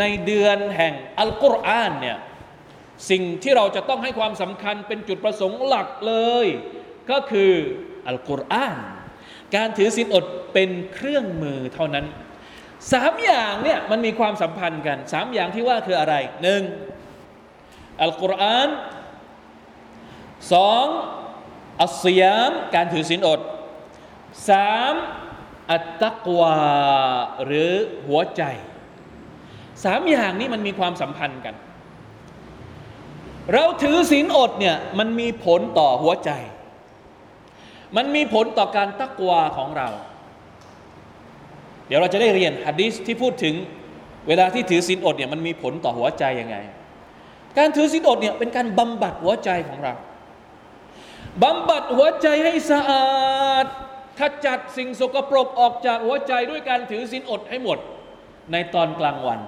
[0.00, 2.18] ในเดือนแห่งอัลกุรอานเนี่ย
[3.10, 6.46] สิ่งที่เราจะต้องให้ความสำคัญเป็นจุดประสงค์หลักเลย
[7.10, 7.52] ก็คือ
[8.08, 8.76] อัลกุรอาน
[9.56, 12.06] การถือศีลอดเป็นเครื่องมือเท่านั้น
[12.91, 16.61] สามอย่างเนี่ยมันมีความสัมพันธ์กันสามอย่างที่ว่าคืออะไรหนึ่ง
[18.01, 18.69] อัลกุรอาน
[20.53, 20.85] สอง
[21.81, 23.39] อัลซียามการถือศีลอด
[24.49, 24.93] สาม
[25.71, 26.57] อัตตะกวา
[27.45, 27.71] หรือ
[28.07, 28.43] หัวใจ
[29.83, 31.55] สามอย่างนี้มันมีความสัมพันธ์กัน
[33.53, 36.31] เราถือศีลอดเนี่ยมันมีผลต่อหัวใจ
[37.95, 39.89] มันมีผลต่อการตักวาของเรา
[41.87, 43.55] เดี๋ยวเราจะได้เรียนฮะดิษที่พูดถึง
[44.27, 46.57] เวลาที่ถือศีลอดเนี่ยมันมีผลต่อหัวใจยังไง
[47.57, 49.93] การถือศีลอดเนี่ยเป็นการบำบัดหัวใจของเรา
[51.43, 53.65] บำบัดหัวใจให้สะอาด
[54.19, 57.77] ขจัดสิ่งสกปรกออกจากหัวใจด้วยการถือศีลอดให้หมด
[58.51, 59.39] ในตอนกลางวัน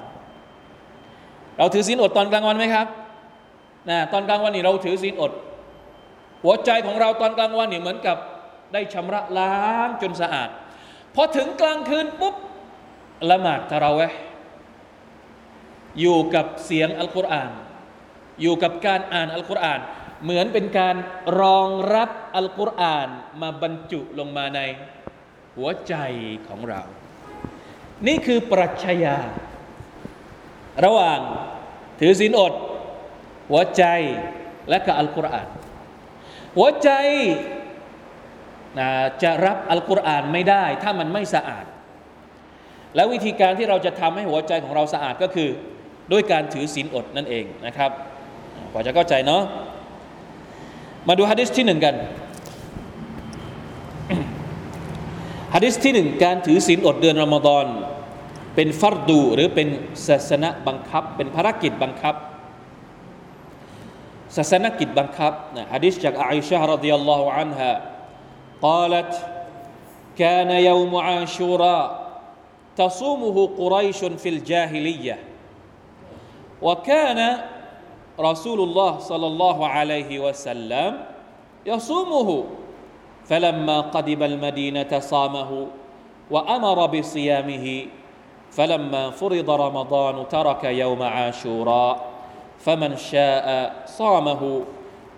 [1.57, 2.87] เราถือศีลอดตอนกลางวันไหมครับ
[3.89, 5.31] นะตอนกลางวันนี่เราถือศีลอด
[6.43, 8.17] หัวใจของเราตอนกลางวันเนี่ยเหมือนกับ
[8.73, 10.49] ได้ชำระล้างจนสะอาด
[11.15, 12.35] พอถึงกลางคืนปุ๊บ
[13.29, 14.01] ละหมาดตะเราเว
[15.99, 17.51] อยู่กับเสียงอัลกุรอาน
[18.41, 19.79] อยู่กับการอ่านอัลกุรอาน
[20.23, 20.95] เหมือนเป็นการ
[21.41, 23.07] รองรับอัลกุรอาน
[23.41, 24.59] มาบรรจุลงมาใน
[25.55, 25.95] หัวใจ
[26.47, 26.81] ของเรา
[28.07, 29.17] นี่คือปรัชญา
[30.85, 31.19] ระหว่าง
[31.99, 32.53] ถือศีลอด
[33.49, 33.83] หัวใจ
[34.69, 35.47] และกับอัลกุรอาน
[36.57, 36.89] หัวใจ
[39.23, 41.65] จะรับอัลกุรอานไม่ได้ ถ้ามันไม่สะอาด
[42.95, 45.49] และวิธีการที่เราจะทำให้หัวใจของเราสะอาดก็คือ
[46.11, 47.91] ด้วยการถือศีลอดนั่นเองนะครับ
[48.71, 49.41] พอจะเข้าใจเนาะ
[51.07, 51.95] มาดูฮะดิษที่หนึ่งกัน
[55.55, 57.65] ฮะดิษที่หนึ่งการถือศีลอดเดือนรอมฎอน
[58.55, 59.67] เป็นฟัรดูหรือเป็น
[60.07, 62.15] ศาสนบังคับ เป็นภารกิจบังคับ
[64.35, 67.69] ศาสนกิจบังคับนะฮะดิษจากอาอิชะฮ์รดิยัลลอฮุอันฮา
[68.61, 69.27] قالت
[70.17, 72.05] كان يوم عاشوراء
[72.77, 75.19] تصومه قريش في الجاهلية.
[76.61, 77.37] وكان
[78.19, 81.03] رسول الله صلى الله عليه وسلم
[81.65, 82.43] يصومه.
[83.25, 85.67] فلما قدم المدينة صامه
[86.31, 87.85] وأمر بصيامه.
[88.51, 92.05] فلما فرض رمضان ترك يوم عاشوراء.
[92.59, 94.61] فمن شاء صامه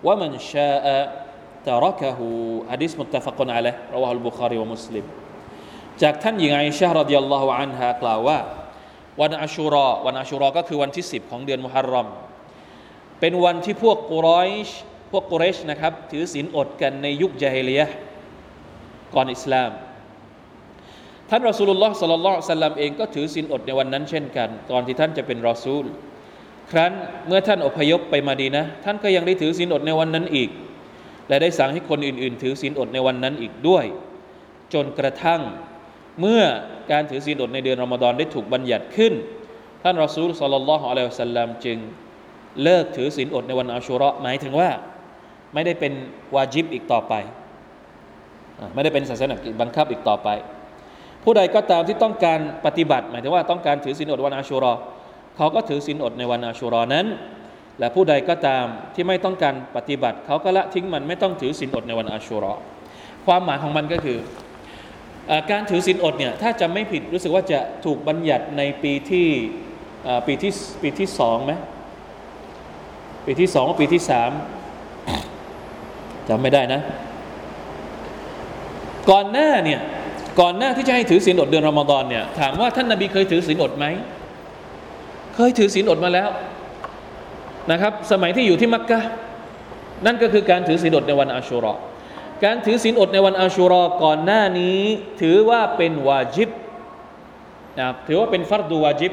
[0.04, 1.27] ومن شاء
[1.68, 2.26] ตารกะฮู
[2.72, 5.04] อะดิษมุตตะฟะกนอะลัยรอวะฮุลบุคารีวะมุสลิม
[6.02, 8.38] จากท่านหญิงไอชาฮ์ดิยัลลอฮุอันฮากล่าวว่า
[9.20, 12.06] วันอัชุรอวันอัชุรอก็คือวันที่ 10 ของเดือนมุฮัรรอม
[13.20, 14.68] เป็นวันที่พวกกุรอยช
[15.12, 17.82] พวกกุเรชนะครับ ถือศีลอดกันในยุคจาฮิเลีย
[19.14, 19.70] ก่อนอิสลาม
[21.30, 25.84] ท่านรอสูลุลลอฮ์สัลลัลลอฮุสัลลัมเองก็ถือศีลอดในวันนั้นเช่นกัน ตอนที่ท่านจะเป็นรอสูล
[26.70, 26.92] ครั้น
[27.26, 30.50] เมื่อท่านอพยพไปมาดีนะ ท่านก็ยังได้ถือศีลอดในวันนั้นอีก
[31.28, 33.84] และได้สั่งให้คนอื่น ๆ ถือศีลอดในวันนั้นอีกด้วย
[34.74, 35.40] จนกระทั่ง
[36.20, 36.42] เมื่อ
[36.90, 39.12] การถือศีลอดในเดือนรอมฎอนได้ถูกบัญญัติขึ้น
[39.82, 41.78] ท่านรอซูลสัลลัลลอฮุอะลัยฮิสัลลัมจึง
[42.62, 44.70] เลิกถือศีลอดในวันอาชูระหมายถึงว่า
[45.54, 45.92] ไม่ได้เป็น
[46.34, 47.14] วาจิบอีกต่อไป
[48.74, 50.28] ไม่ได้เป็นศาสนาบังคับอีกต่อไป
[51.22, 54.78] ผู้ใดก็ตามที่ต้องการปฏิบัติ หมายถึงว่าต้องการถือศีลอดวันอาชูราะ
[55.36, 57.06] เขาก็ถือศีลอดในวันอาชูราะนั้น
[57.78, 58.64] และผู้ใดก็ตาม
[58.94, 62.62] ที่ไม่ต้องการปฏิบัติ เขาก็ละทิ้งมันไม่ต้องถือศีลอดในวันอาชูเราะห์
[63.26, 64.18] ความหมายของมันก็คือ
[65.30, 69.28] อการถือศีลอดเนี่ยถ้าจะไม่ผิดรู้สึกว่าจะถูกบัญญัติในปีที่
[70.26, 71.52] ปีที่ปีที่สองไหม
[73.26, 74.30] ปีที่สองปีที่สาม
[76.28, 76.80] จำไม่ได้นะ
[79.10, 79.80] ก่อนหน้าเนี่ย
[80.40, 83.86] ก่อนหน้าที่จะให้ถือศีลอดเดือนรอมฎอนเนี่ยถามว่าท่านนบีเคยถือศีลอดไหม
[85.34, 86.28] เคยถือศีลอดมาแล้ว
[87.71, 89.09] นะครับ สมัยที่อยู่ที่มักกะฮ์
[90.05, 91.81] นั่นก็คือการถือศีลอดในวันอาชูเราะห์
[92.43, 94.79] การถือศีลอดในวันอาชูรอก่อนหน้านี้
[95.21, 96.49] ถือว่าเป็นวาจิบ
[97.77, 99.11] นะครับถือว่าเป็นฟัรดูวาจิบ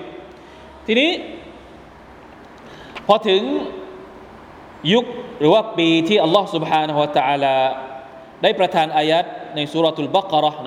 [0.86, 1.10] ทีนี้
[3.06, 3.42] พอถึง
[4.92, 5.04] ยุค
[5.38, 7.56] หรือว่าปีที่อัลลอฮ์ سبحانه และ تعالى
[8.42, 9.24] ได้ประทานอายัด
[9.56, 10.60] ในสุรทูลบักเราะห์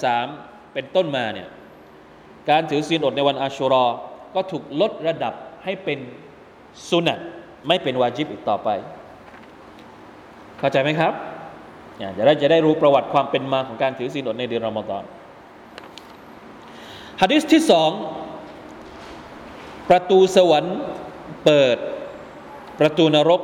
[0.00, 1.48] 183 เป็นต้นมาเนี่ย
[2.50, 3.86] การถือศีลอดในวันอาชูรอ
[4.34, 5.98] ก็ถูกลดระดับให้เป็น
[6.88, 7.18] สุนัต
[7.68, 8.68] ไม่เป็นวาจิบอีกต่อไป
[10.58, 11.12] เข้าใจไหมครับ
[11.98, 15.04] เนี่ยจะได้จะได้รู้ประวัติความเป็นมาของการถือศีลอดในเดือนรอมฎอน
[17.20, 17.90] ฮะดิษที่สอง
[19.88, 20.78] ประตูสวรรค์
[21.44, 21.76] เปิด
[22.80, 23.40] ประตูนรก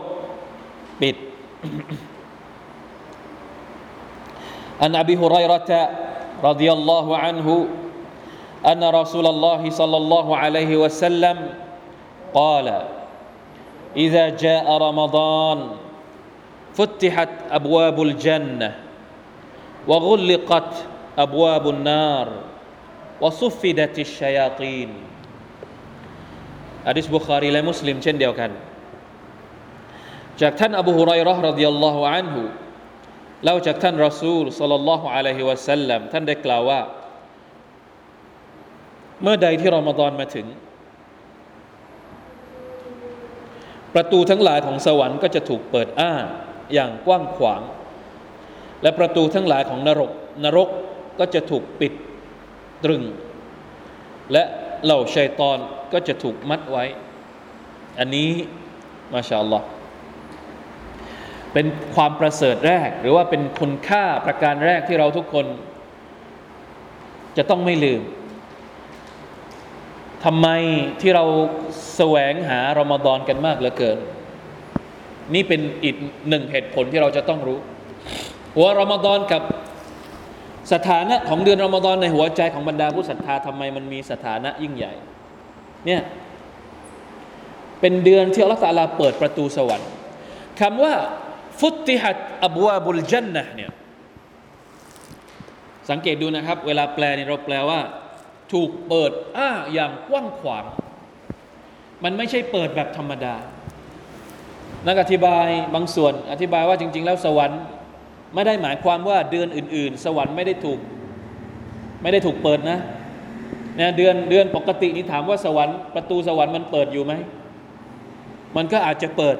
[1.00, 1.16] ปิด
[4.82, 5.82] อันอบีฮุไรรตะ
[6.44, 7.48] رضي الله عنه
[8.66, 11.36] أن رسول الله صلى الله عليه وسلم
[12.34, 12.66] قال
[13.96, 15.58] إذا جاء رمضان
[16.74, 18.70] فتحت أبواب الجنة
[19.88, 20.72] وغلقت
[21.18, 22.28] أبواب النار
[23.20, 24.90] وصفدت الشياطين
[26.88, 28.50] อะดิษบุคารีและมุสลิมเช่นเดียวกัน
[30.40, 32.42] จากท่านอบูฮุไรเราะห์รดิยัลลอฮุอันฮุ
[33.44, 36.80] เล่าจากท่านรอซูลสัลลัลลอฮุอะลัยฮิวะสัลลัมท่านได้กล่าวว่า
[39.22, 40.46] เมื่อใดที่รอมฎอนมาถึง
[43.95, 46.13] ประตูทั้งหลายของสวรรค์ก็จะถูกเปิดอ้า
[46.73, 47.61] อย่างกว้างขวาง
[48.81, 50.11] และประตูทั้งหลายของนรก
[50.43, 50.69] นรก
[51.19, 51.93] ก็จะถูกปิด
[52.83, 53.03] ตรึง
[54.31, 54.43] และ
[54.83, 55.57] เหล่าชัยตอน
[55.93, 56.85] ก็จะถูกมัดไว้
[57.99, 58.29] อันนี้
[59.13, 59.65] มาชาอัลลอฮ์
[61.53, 65.45] เป็นความประเสริฐแรก หรือว่าเป็นคุณค่าประการแรกที่เราทุกคน
[67.37, 68.01] จะต้องไม่ลืม
[70.25, 70.47] ทำไม
[71.01, 71.25] ที่เรา
[71.95, 73.97] แสวงหารอมฎอนกันมากเหลือเกิน
[75.33, 75.95] นี่เป็นอีก
[76.29, 77.59] หนึ่งเหตุผลที่เราจะต้องรู้
[78.61, 79.41] ว่ารอมฎอนกับ
[80.73, 84.93] สถานะของเดือนรอมฎอนในหัวใจของบรรดาผู้ศรัทธาทำไมมันมีสถานะยิ่งใหญ่
[85.85, 86.01] เนี่ย
[87.79, 89.89] เป็นเดือนที่อัลลอฮฺลาเปิดประตูสวรรค์
[90.59, 90.93] คำว่า
[91.61, 93.71] ฟุติฮัตอับวาบุลจันนะเนี่ย
[95.89, 97.79] สังเกตดูนะครับ เวลาแปลเนี่ยเราแปลว่า
[98.53, 100.65] ถูกเปิดอ้าอย่างกว้างขวาง
[102.03, 103.35] มันไม่ใช่เปิดแบบธรรมดา
[104.87, 107.61] นักอธิบายบางส่วน อธิบายว่าจริง ๆ แล้วสวรรค์
[108.35, 110.79] ไม่ได้หมายความว่าเดือนอื่น ๆ สวรรค์ไม่ได้ถูก
[112.01, 112.79] ไม่ได้ถูกเปิดนะ
[113.77, 117.13] เนี่ยเดือนเดือนปกตินี่ถามว่าสวรรค์ประตูสวรรค์มันเปิดอยู่ไหม
[118.55, 119.37] มันก็อาจจะเปิด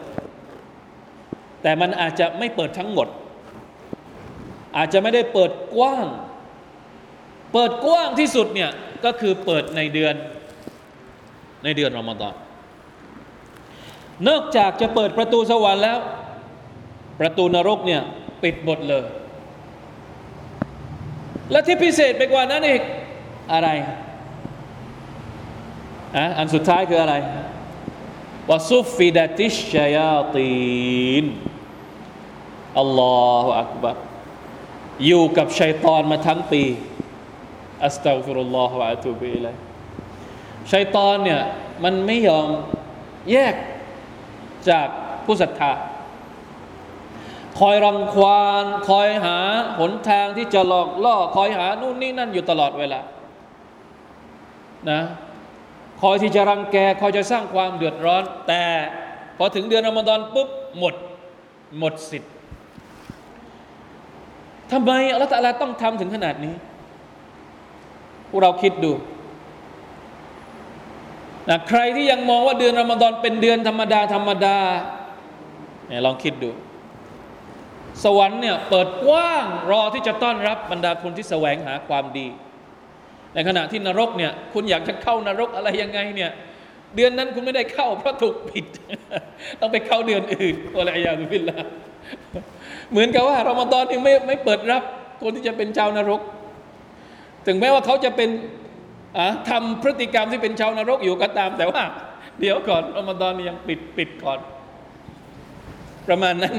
[1.62, 3.08] แต่มันอาจจะไม่เปิดทั้งหมด
[4.78, 6.08] อาจจะไม่ได้เปิดกว้าง
[7.54, 8.72] เปิดกว้างที่สุดเนี่ย
[9.06, 10.16] ก็คือเปิดในเดือน
[11.64, 12.36] ในเดือนรอมฎอน
[14.28, 16.00] นอกจากจะเปิดประตูสวรรค์แล้ว
[17.20, 18.02] ประตูนรกเนี่ย
[18.44, 19.06] ปิดหมดเลย
[21.52, 22.82] และที่พิเศษไปกว่านั้นอีก
[23.54, 23.70] อะไร
[26.18, 27.16] อะอันสุดท้ายคืออะไร
[28.50, 30.52] วะซุฟิดะติชชยาตี
[31.24, 31.26] น
[32.80, 33.98] อัลลอฮฺอักบัร
[35.06, 36.64] อยู่กับชัยตอนมาทั้งปี
[37.86, 39.56] อัสตัฟิรุลลอฮฺวะอะตูบิอิลัย
[40.72, 41.42] ชัยตอนเนี่ย
[41.84, 42.48] มันไม่ยอม
[43.32, 43.56] แยก
[44.70, 44.88] จาก
[45.26, 45.72] ผู้ศรัทธา
[47.60, 49.38] คอยรังควานคอยหา
[49.80, 53.02] หนทางที่จะหลอกล่อ คอยหานู่นนี่นั่นอยู่ตลอดเวลา
[54.90, 55.02] นะ
[56.02, 58.66] คอยที่จะรังแกคอยจะสร้างความเดือดร้อน แต่
[59.38, 60.96] พอถึงเดือนอมฎอนปุ๊บหมด
[61.80, 62.32] หมดสิทธิ์
[64.72, 66.54] ทำไมอัลลอฮฺตะลาต้องทำถึงขนาดนี้
[68.32, 68.92] พวกเราคิดดู
[71.50, 74.58] นะใครที่ยังมองว่าเดือนรอมฎอนเป็นเดือนธรรมดาธรรมดา
[75.88, 76.50] เนี่ยลองคิดดู
[78.04, 82.28] สวรรค์เนี่ยเปิดกว้างรอที่จะต้อนรับบรรดาคนที่แสวงหาความดี
[83.34, 86.32] ในขณะที่นรกเนี่ยคุณอยากจะเข้านรกอะไรยังไงเนี่ย
[86.96, 88.66] เดือนนั้นคุณไม่ได้เข้าเพราะถูกปิด
[89.62, 91.62] ต้องไปเข้าเดือนอื่นอะไรอย่างนี้ละ
[92.92, 94.84] เหมือนกับว่ารอมฎอนนี่ไม่ไม่เปิดรับ
[95.22, 96.22] คนที่จะเป็นชาวนรก
[97.48, 98.30] ถึงแม้ว่าเขาจะเป็น
[99.50, 101.84] ทำพฤติกรรมที่เป็นชาวนรกอยู่ก็ตาม แต่ว่า
[102.40, 104.40] เดี๋ยวก่อนอมฎอนยังปิดปิดก่อน
[106.08, 106.56] ประมาณนั้น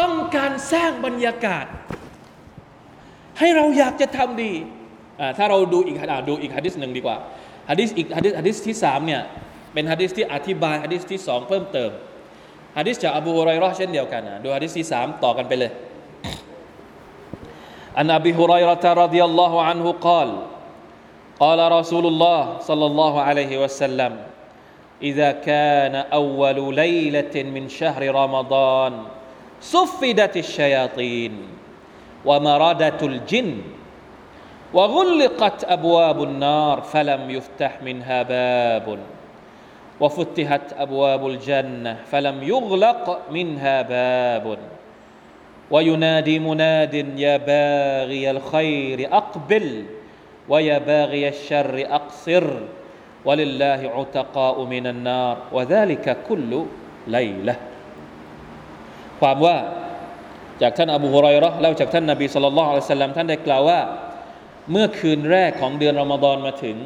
[0.00, 1.66] ต้องการสร้างบรรยากาศ
[3.38, 4.52] ให้เราอยากจะทำดี
[5.38, 5.96] ถ้าเราดูอีก
[6.28, 7.16] ดูอีกฮะดิษหนึ่งดีกว่า
[7.70, 9.22] ฮะดิษอีกฮะดิษฮะดิษที่สามเนี่ย
[9.72, 11.90] เป็นฮะดิษที่อธิบายฮะดิษที่สองเพิ่มเติม
[12.78, 15.70] ฮะดิษจากอบูฮุไรรอเช่นเดียวกันนะดูฮะดิษที่สามต่อกันไปเลย
[17.96, 20.38] عن أبي هريرة رضي الله عنه قال
[21.40, 24.16] قال رسول الله صلى الله عليه وسلم
[25.02, 29.02] إذا كان أول ليلة من شهر رمضان
[29.60, 31.32] سفدت الشياطين
[32.24, 33.62] ومردت الجن
[34.74, 38.98] وغلقت أبواب النار فلم يفتح منها باب
[40.00, 44.58] وفتحت أبواب الجنة فلم يغلق منها باب
[45.71, 49.67] وينادي مناد يا باغي الخير أقبل
[50.49, 52.45] ويا باغي الشر أقصر
[53.25, 56.51] ولله عتقاء من النار وذلك كل
[57.07, 57.55] ليلة
[59.21, 59.57] ความว่า
[60.61, 63.79] จากท่านอบูฮุไรเราะห์เล่าจากท่านนบีสุลต่านละอัลสลัมท่านได้กล่าวว่า
[64.71, 66.77] เมื่อคืนแรกของเดือนรอมฎอนมาถึง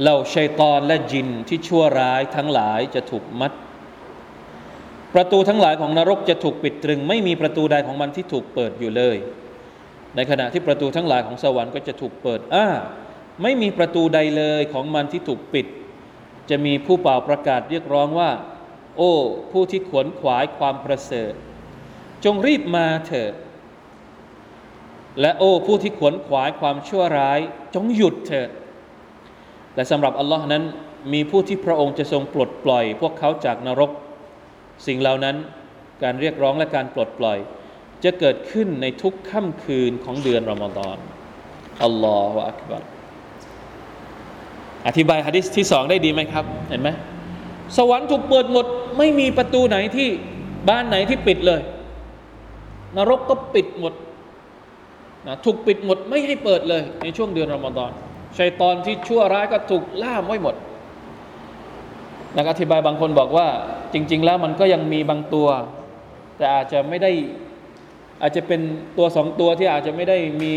[0.00, 3.52] เหล่าชัยตอนและจินที่ชั่วร้ายทั้งหลายจะถูกมัด
[5.13, 9.17] ประตูทั้งหลายของนรกจะถูกปิดตรึง ไม่มีประตูใดของมันที่ถูกเปิดอยู่เลย
[10.15, 12.67] ในขณะที่ประตูทั้งหลายของสวรรค์ก็จะถูกเปิดอ้า
[13.41, 15.65] ไม่มีประตูใดเลยของมันที่ถูกปิด
[16.49, 18.31] จะมีผู้เป่าประกาศเรียกร้องว่า
[18.97, 19.13] โอ้
[19.51, 21.33] ผู้ที่ขวนขวายความประเสริฐ
[22.23, 23.33] จงรีบมาเถิด
[25.21, 27.39] และโอ้ ผู้ที่ขวนขวายความชั่วร้าย
[27.75, 28.49] จงหยุดเถิด
[29.75, 30.63] และสำหรับอัลลอฮ์นั้น
[31.13, 33.91] มีผู้ที่พระองค์จะทรงปลดปล่อย พวกเขาจากนรก
[34.87, 35.35] สิ่งเหล่านั้น
[36.03, 37.37] การเรียกร้องและการปลดปล่อย
[38.03, 40.97] จะเกิดขึ้นในทุกค่ำคืนของเดือนรอมฎอน
[41.83, 42.83] อัลลอฮฺอักบัร
[44.87, 46.89] อธิบายฮะดิษที่สองได้ดีไหมครับ เห็นไหม
[47.77, 48.65] สวรรค์ถูกเปิดหมด
[48.97, 50.09] ไม่มีประตูไหนที่
[50.69, 51.61] บ้านไหนที่ปิดเลย
[52.97, 53.93] นรกก็ปิดหมด
[55.27, 57.91] นะถูกปิดหมดไม่ให้เปิดเลย ในช่วงเดือนรอมฎอน
[58.37, 60.55] ชัยตอนที่ชั่วร้ายก็ถูกล่ามไว้หมด
[62.35, 63.47] นักอธิบายบางคนบอกว่า
[63.93, 65.47] จริง ๆ แล้วมันก็ยังมีบางตัว
[66.37, 67.11] แต่อาจจะไม่ได้
[68.21, 68.61] อาจจะเป็น
[68.97, 70.55] ตัวสองตัวที่อาจจะไม่ได้มี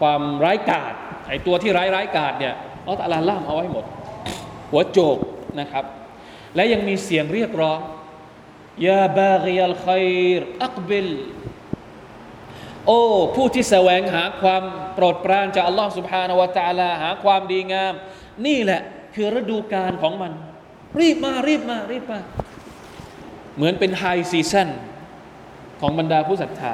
[0.00, 0.92] ความร้ายกาจ
[1.28, 2.54] ไอตัวที่ร้ายร้ายกาจเนี่ย
[2.86, 3.84] อัลลอฮ์ล่ามเอาไว้หมด
[4.70, 5.18] หัวโจก
[5.60, 5.84] นะครับ
[6.54, 7.78] และยังมีเสียงเรียกร้อง
[8.86, 10.06] ยาบาเกียลคอย
[10.40, 11.10] รอักบิล
[12.86, 13.00] โอ้
[13.34, 14.62] ผู้ที่แสวงหาความ
[14.94, 17.94] โปรดปรานจากอัลลอฮ์สุบฮานาวะตะลาหาความดีงาม
[18.46, 18.80] นี่แหละ
[19.14, 20.32] คือฤดูกาลของมัน
[21.00, 22.18] รีบมารีบมารีบมา
[23.56, 24.68] เหมือนเป็น high season
[25.80, 26.72] ของบรรดาผู้ศรัทธา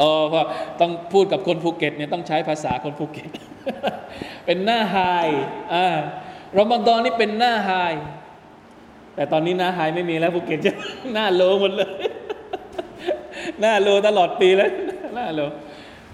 [0.00, 0.42] อ๋อพอ
[0.80, 3.30] ต้องพูดกับคนภูเก็ตเนี่ยต้องใช้ภาษาคนภูเก็ต
[4.46, 4.98] เป็นหน้า high
[5.74, 5.86] อ่า
[6.58, 7.70] รอมฎอนนี่เป็นหน้า high
[9.14, 10.74] แต่ตอนนี้หน้า high ไม่มีแล้วภูเก็ตจะ
[11.14, 11.90] หน้า low หมดเลย
[13.60, 14.70] หน้า low ตลอดปีแล้ว
[15.14, 15.40] หน้า low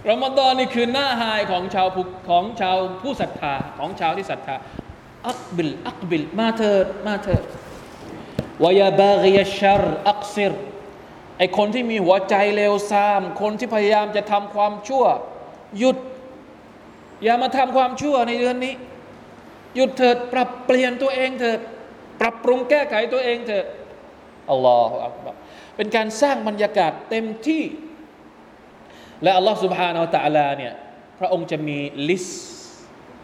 [0.09, 4.55] รอมฎอนนี่คือหน้า high ของชาวภูของชาวผู้ศรัทธาของชาวที่ศรัทธา
[5.29, 7.45] อักบิลอักบิลมาเถิดมาเถิด
[8.63, 10.53] วายาบากียชัรอักซิร
[11.39, 15.05] ไอคนที่มีหัวใจเลวทราม คนที่พยายามจะทำความชั่ว
[15.79, 15.99] หยุด
[17.25, 18.75] อย่ามาทำความชั่วในเดือนนี้
[19.77, 21.61] หยุดเถิดปรับเปลี่ยนตัวเองเถิด
[22.21, 23.67] ปรับปรุงแก้ไขตัวเองเถิด
[24.51, 25.05] อัลลอฮฺ
[25.77, 27.65] เป็นการสร้างบรรยากาศเต็มที่
[29.23, 30.75] และอัลลอฮฺสุบฮานาอัลตะลาเนี่ย
[31.19, 32.45] พระองค์จะมี list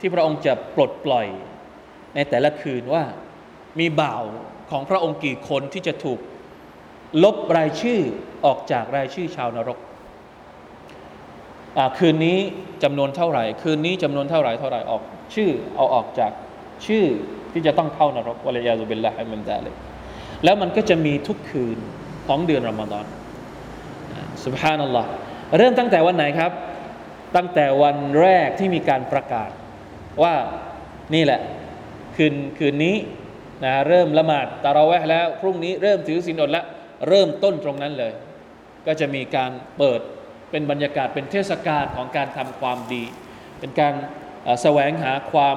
[0.01, 1.27] ที่พระองค์จะปลดปล่อย
[2.17, 3.05] ในแต่ละคืนว่า
[3.81, 4.23] มีบ่าว
[4.71, 6.19] ของพระองค์กี่คนที่จะถูก
[7.25, 8.01] ลบรายชื่อ
[8.47, 9.79] ออกจากรายชื่อชาวนรก
[11.99, 12.39] คืนนี้
[12.83, 15.03] จำนวนเท่าไหร่ คืนนี้จำนวนเท่าไหร่เท่าไหร่ออก
[15.35, 16.33] ชื่อเอาออกจาก
[16.87, 17.05] ชื่อ
[17.53, 19.75] ที่จะต้องเข้านรกوالعياذ بالله من ذلك
[20.45, 21.79] แล้วมันก็จะมีทุกคืน
[22.27, 23.07] ของเดือนรอมฎอน
[24.45, 25.09] สุบฮานัลลอฮ์
[25.57, 26.51] เริ่มตั้งแต่วันไหนครับ
[27.37, 29.51] ตั้งแต่วันแรกที่มีการประกาศ
[30.23, 30.35] ว่า
[31.15, 31.41] นี่แหละ
[32.17, 32.97] คืนคืนนี้
[33.65, 36.65] นะเริ่มละหมาดตาเราแวะแล้ว พรุ่งนี้เริ่มถือศีลอดแล้ว
[37.09, 38.13] เริ่มต้นตรงนั้นเลย
[38.87, 40.01] ก็จะมีการเปิด
[40.51, 43.05] เป็นบรรยากาศเป็นเทศกาลของการทำความดี
[43.61, 43.95] เป็นการ
[44.63, 45.57] แสวงหาความ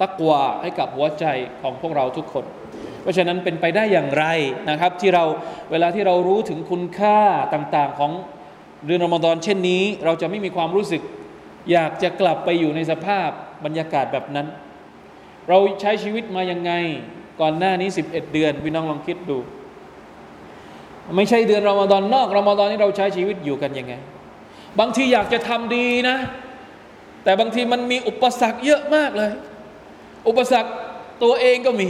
[0.00, 1.24] ตักวาให้กับหัวใจ
[1.62, 2.44] ของพวกเราทุกคน
[3.02, 4.24] เพราะฉะนั้นเป็นไปได้อย่างไร
[4.70, 5.24] นะครับ ที่เรา
[5.70, 7.18] เวลาที่เรารู้ถึงคุณค่า
[7.54, 8.12] ต่างๆของ
[8.86, 11.02] เดือนอมฎอนเช่นนี้ เราจะไม่มีความรู้สึก
[11.72, 13.28] อยากจะกลับไปอยู่ในสภาพ
[13.64, 14.46] บรรยากาศแบบนั้น
[15.48, 16.72] เราใช้ชีวิตมายังไง
[17.40, 19.38] ก่อนหน้านี้ 11 เดือนพี่น้องลองคิดดู
[21.16, 23.94] ไม่ใช่เดือนรอมฎอนนอกรอมฎอนนี้เราใช้ชีวิตอยู่กันยังไง
[24.78, 26.16] บางทีอยากจะทำดีนะ
[27.24, 29.30] แต่บางทีมันมีอุปสรรคเยอะมากเลย
[30.28, 30.70] อุปสรรค
[31.22, 31.88] ตัวเองก็มี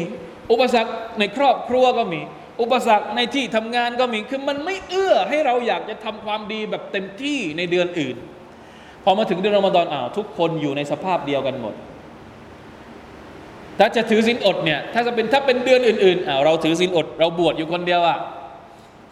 [0.53, 2.21] อุปสรรคในครอบครัวก็มี
[2.61, 8.17] อุปสรรคในที่ทำงานก็มีคือมันไม่เอื้อให้เราอยากจะทำความดีแบบเต็มที่ในเดือนอื่น
[9.05, 11.75] พอมาถึงเดือนรอมฎอนอ้าวทุกคนอยู่ในสภาพเดียวกันหมด
[13.79, 18.19] ถ้าจะถือศีลอดเนี่ยถ้าจะเป็นถ้าเป็นเดือนอื่นๆอ่าเราถือศีลอด เราบวชอยู่คนเดียวอะ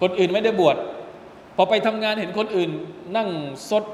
[0.03, 0.77] คนอื่นไม่ได้บวช
[1.57, 2.71] พอไปทำงานเห็นคนอื่น
[3.17, 3.29] นั่ง
[3.71, 3.85] ซด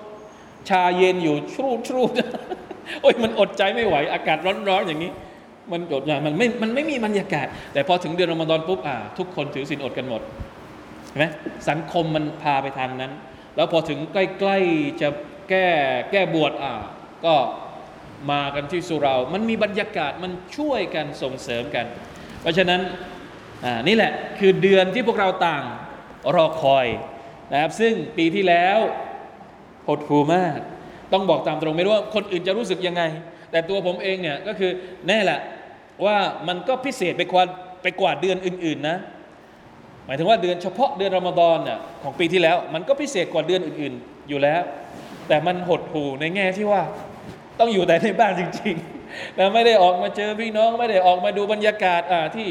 [0.69, 2.11] ชาเย็นอยู่ชรูดชรูด
[3.03, 5.11] โอ้ยมันอดใจไม่ไหว อากาศร้อนๆอย่างนี้
[5.73, 10.23] มันอดอย่างมันไม่มันไม่มีบรรยากาศ แต่พอถึงเดือนรอมฎอนปุ๊บอ่าทุกคนถือศีลอดกันหมด
[11.09, 11.27] เห็นไหม
[11.69, 13.13] สังคมมันพาไปทางนั้น
[13.57, 15.09] แล้วพอถึงใกล้ๆจะ
[15.49, 15.67] แก้
[16.11, 16.73] แก้บวชอ่า
[17.25, 17.35] ก็
[18.31, 21.87] มากันที่สุรา มันมีบรรยากาศมันช่วยกันส่งเสริมกัน
[22.41, 22.81] เพราะฉะนั้น
[23.89, 25.65] นี่แหละคือเดือนที่พวกเราต่าง
[26.35, 26.87] รอคอย
[27.53, 28.79] นะครับ ซึ่งปีที่แล้ว
[29.89, 30.59] หดหูมาก
[31.13, 33.03] ต้องบอกตามตรงไม่รู้ว่าคนอื่นจะรู้สึกยังไง
[33.51, 34.71] แต่ตัวผมเองเนี่ยก็คือ
[35.09, 35.41] แน่แหละ
[36.05, 36.17] ว่า
[36.49, 37.45] มันก็พิเศษไปกว่า
[37.83, 38.99] ไปกว่าเดือนอื่น ๆนะ
[40.07, 44.63] หมายถึงว่าเดือนเฉพาะเดือนรอมฎอนน่ยของปีที่แล้ว มันก็พิเศษกว่าเดือนอื่น ๆ อยู่แล้ว
[45.29, 46.83] แต่มันหดหูในแง่ที่ว่า
[47.61, 52.51] ต้องอยู่แต่ในบ้านจริงๆนะไม่ได้ออกมาเจอพี่น้อง ไม่ได้ออกมาดูบรรยากาศอ่าที่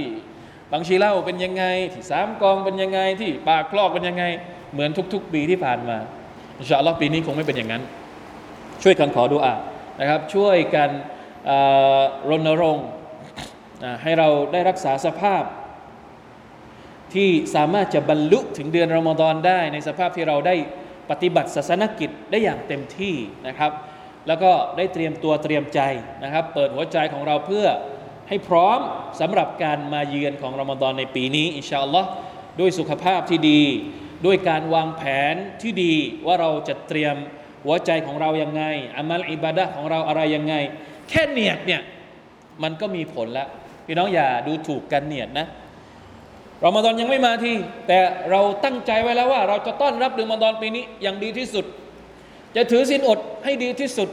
[0.73, 4.23] บางชีเล่าเป็นยังไง ที่สามกองเป็นยังไง ที่ปากคลอกเป็นยังไง
[4.73, 5.97] เหมือนทุก ๆ ปีที่ผ่านมา
[6.57, 7.83] อินชาอัลลอฮ์ปีนี้คงไม่เป็นอย่างนั้น
[8.83, 9.53] ช่วยกันขอดูอา
[9.99, 10.89] นะครับ ช่วยกัน
[12.29, 12.87] รณรงค์
[14.01, 15.43] ให้เราได้รักษาสภาพ
[17.13, 20.55] ที่สามารถจะบรรลุถึงเดือนรอมฎอนได้ ในสภาพที่เราได้
[21.09, 23.15] ปฏิบัติศาสนกิจได้อย่างเต็มที่
[23.47, 23.71] นะครับ
[24.27, 25.79] แล้วก็ได้เตรียมตัวเตรียมใจ
[26.23, 27.67] นะครับ เปิดหัวใจของเราเพื่อ
[28.29, 28.79] ให้พร้อม
[29.19, 32.09] สำหรับการมาเยือนของรอมฎอนในปีนี้ อินชาอัลลอฮ์
[32.59, 33.61] ด้วยสุขภาพที่ดี
[34.25, 35.01] ด้วยการวางแผ
[35.33, 35.93] นที่ดี
[36.25, 37.15] ว่าเราจะเตรียม
[37.65, 38.63] หัวใจของเรายังไง
[38.97, 40.55] อามัลอิบาดะของเราอะไรยังไง
[41.09, 41.81] แค่เนียดเนี่ย
[42.63, 43.47] มันก็มีผลแล้ว
[43.85, 45.47] พี่น้องอย่าดูถูกกันเนียดนะ
[46.65, 47.55] รอมฎอนยังไม่มาที่
[47.87, 47.97] แต่
[48.31, 51.65] เราตั้งใจไว้แล้วว่า เราจะต้อนรับเดือนรอมฎอนปีนี้อย่างดีที่สุด
[52.55, 54.09] จะถือศีลอดให้ดีที่สุด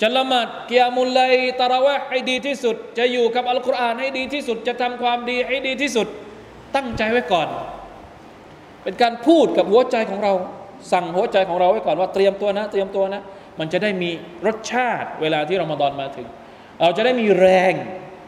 [0.00, 1.20] จะละหมาดเกียมุลไล
[1.60, 6.06] ตะระวะให้ดีที่สุด จะอยู่กับอัลกุรอานให้ดีที่สุด จะทำความดีให้ดีที่สุด
[6.76, 7.48] ตั้งใจไว้ก่อน
[8.82, 10.32] เป็นการพูดกับหัวใจของเรา
[10.92, 13.22] สั่งหัวใจของเราไว้ก่อนว่าเตรียมตัวนะ เตรียมตัวนะ
[13.58, 14.10] มันจะได้มี
[14.46, 16.28] รสชาติเวลาที่เรามาดอนมาถึง
[16.80, 17.72] เราจะได้มีแรง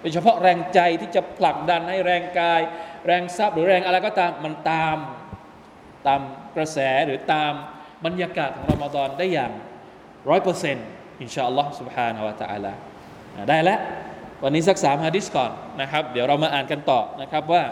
[0.01, 2.61] โดยเฉพาะแรงใจที่จะผลักดันให้แรงกาย
[3.07, 4.97] แรงทรัพย์หรือแรงอะไรก็ตามมันตาม
[6.07, 6.20] ตาม
[6.57, 7.53] กระแสหรือตาม
[8.05, 9.51] บรรยากาศของรอมฎอนได้อย่าง
[10.30, 10.86] ร้อยเปอร์เซ็นต์
[11.22, 12.74] อินชาอัลลอฮ์ سبحانه และ تعالى
[13.49, 13.80] ได้แล้ว
[14.43, 15.51] วันนี้สักสามฮะดิษก่อน
[15.82, 17.63] นะครับ เดี๋ยวเรามาอ่านกันต่อนะครับว่า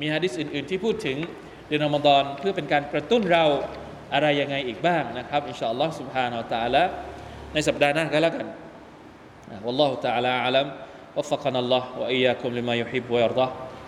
[0.00, 1.16] มีฮะดิษอื่น ๆ ที่พูดถึง
[1.66, 3.44] เดือนรอมฎอนเพื่อเป็นการกระตุ้นเรา
[4.14, 6.82] อะไรยังไงอีกบ้างนะครับอินชาอัลลอฮ์ سبحانه และ تعالى
[7.54, 8.46] ในสัปดาห์หน้าก็แล้วกัน
[9.66, 10.66] والله تعالى أعلم
[11.16, 13.46] وفقنا الله وإياكم لما يحب ويرضى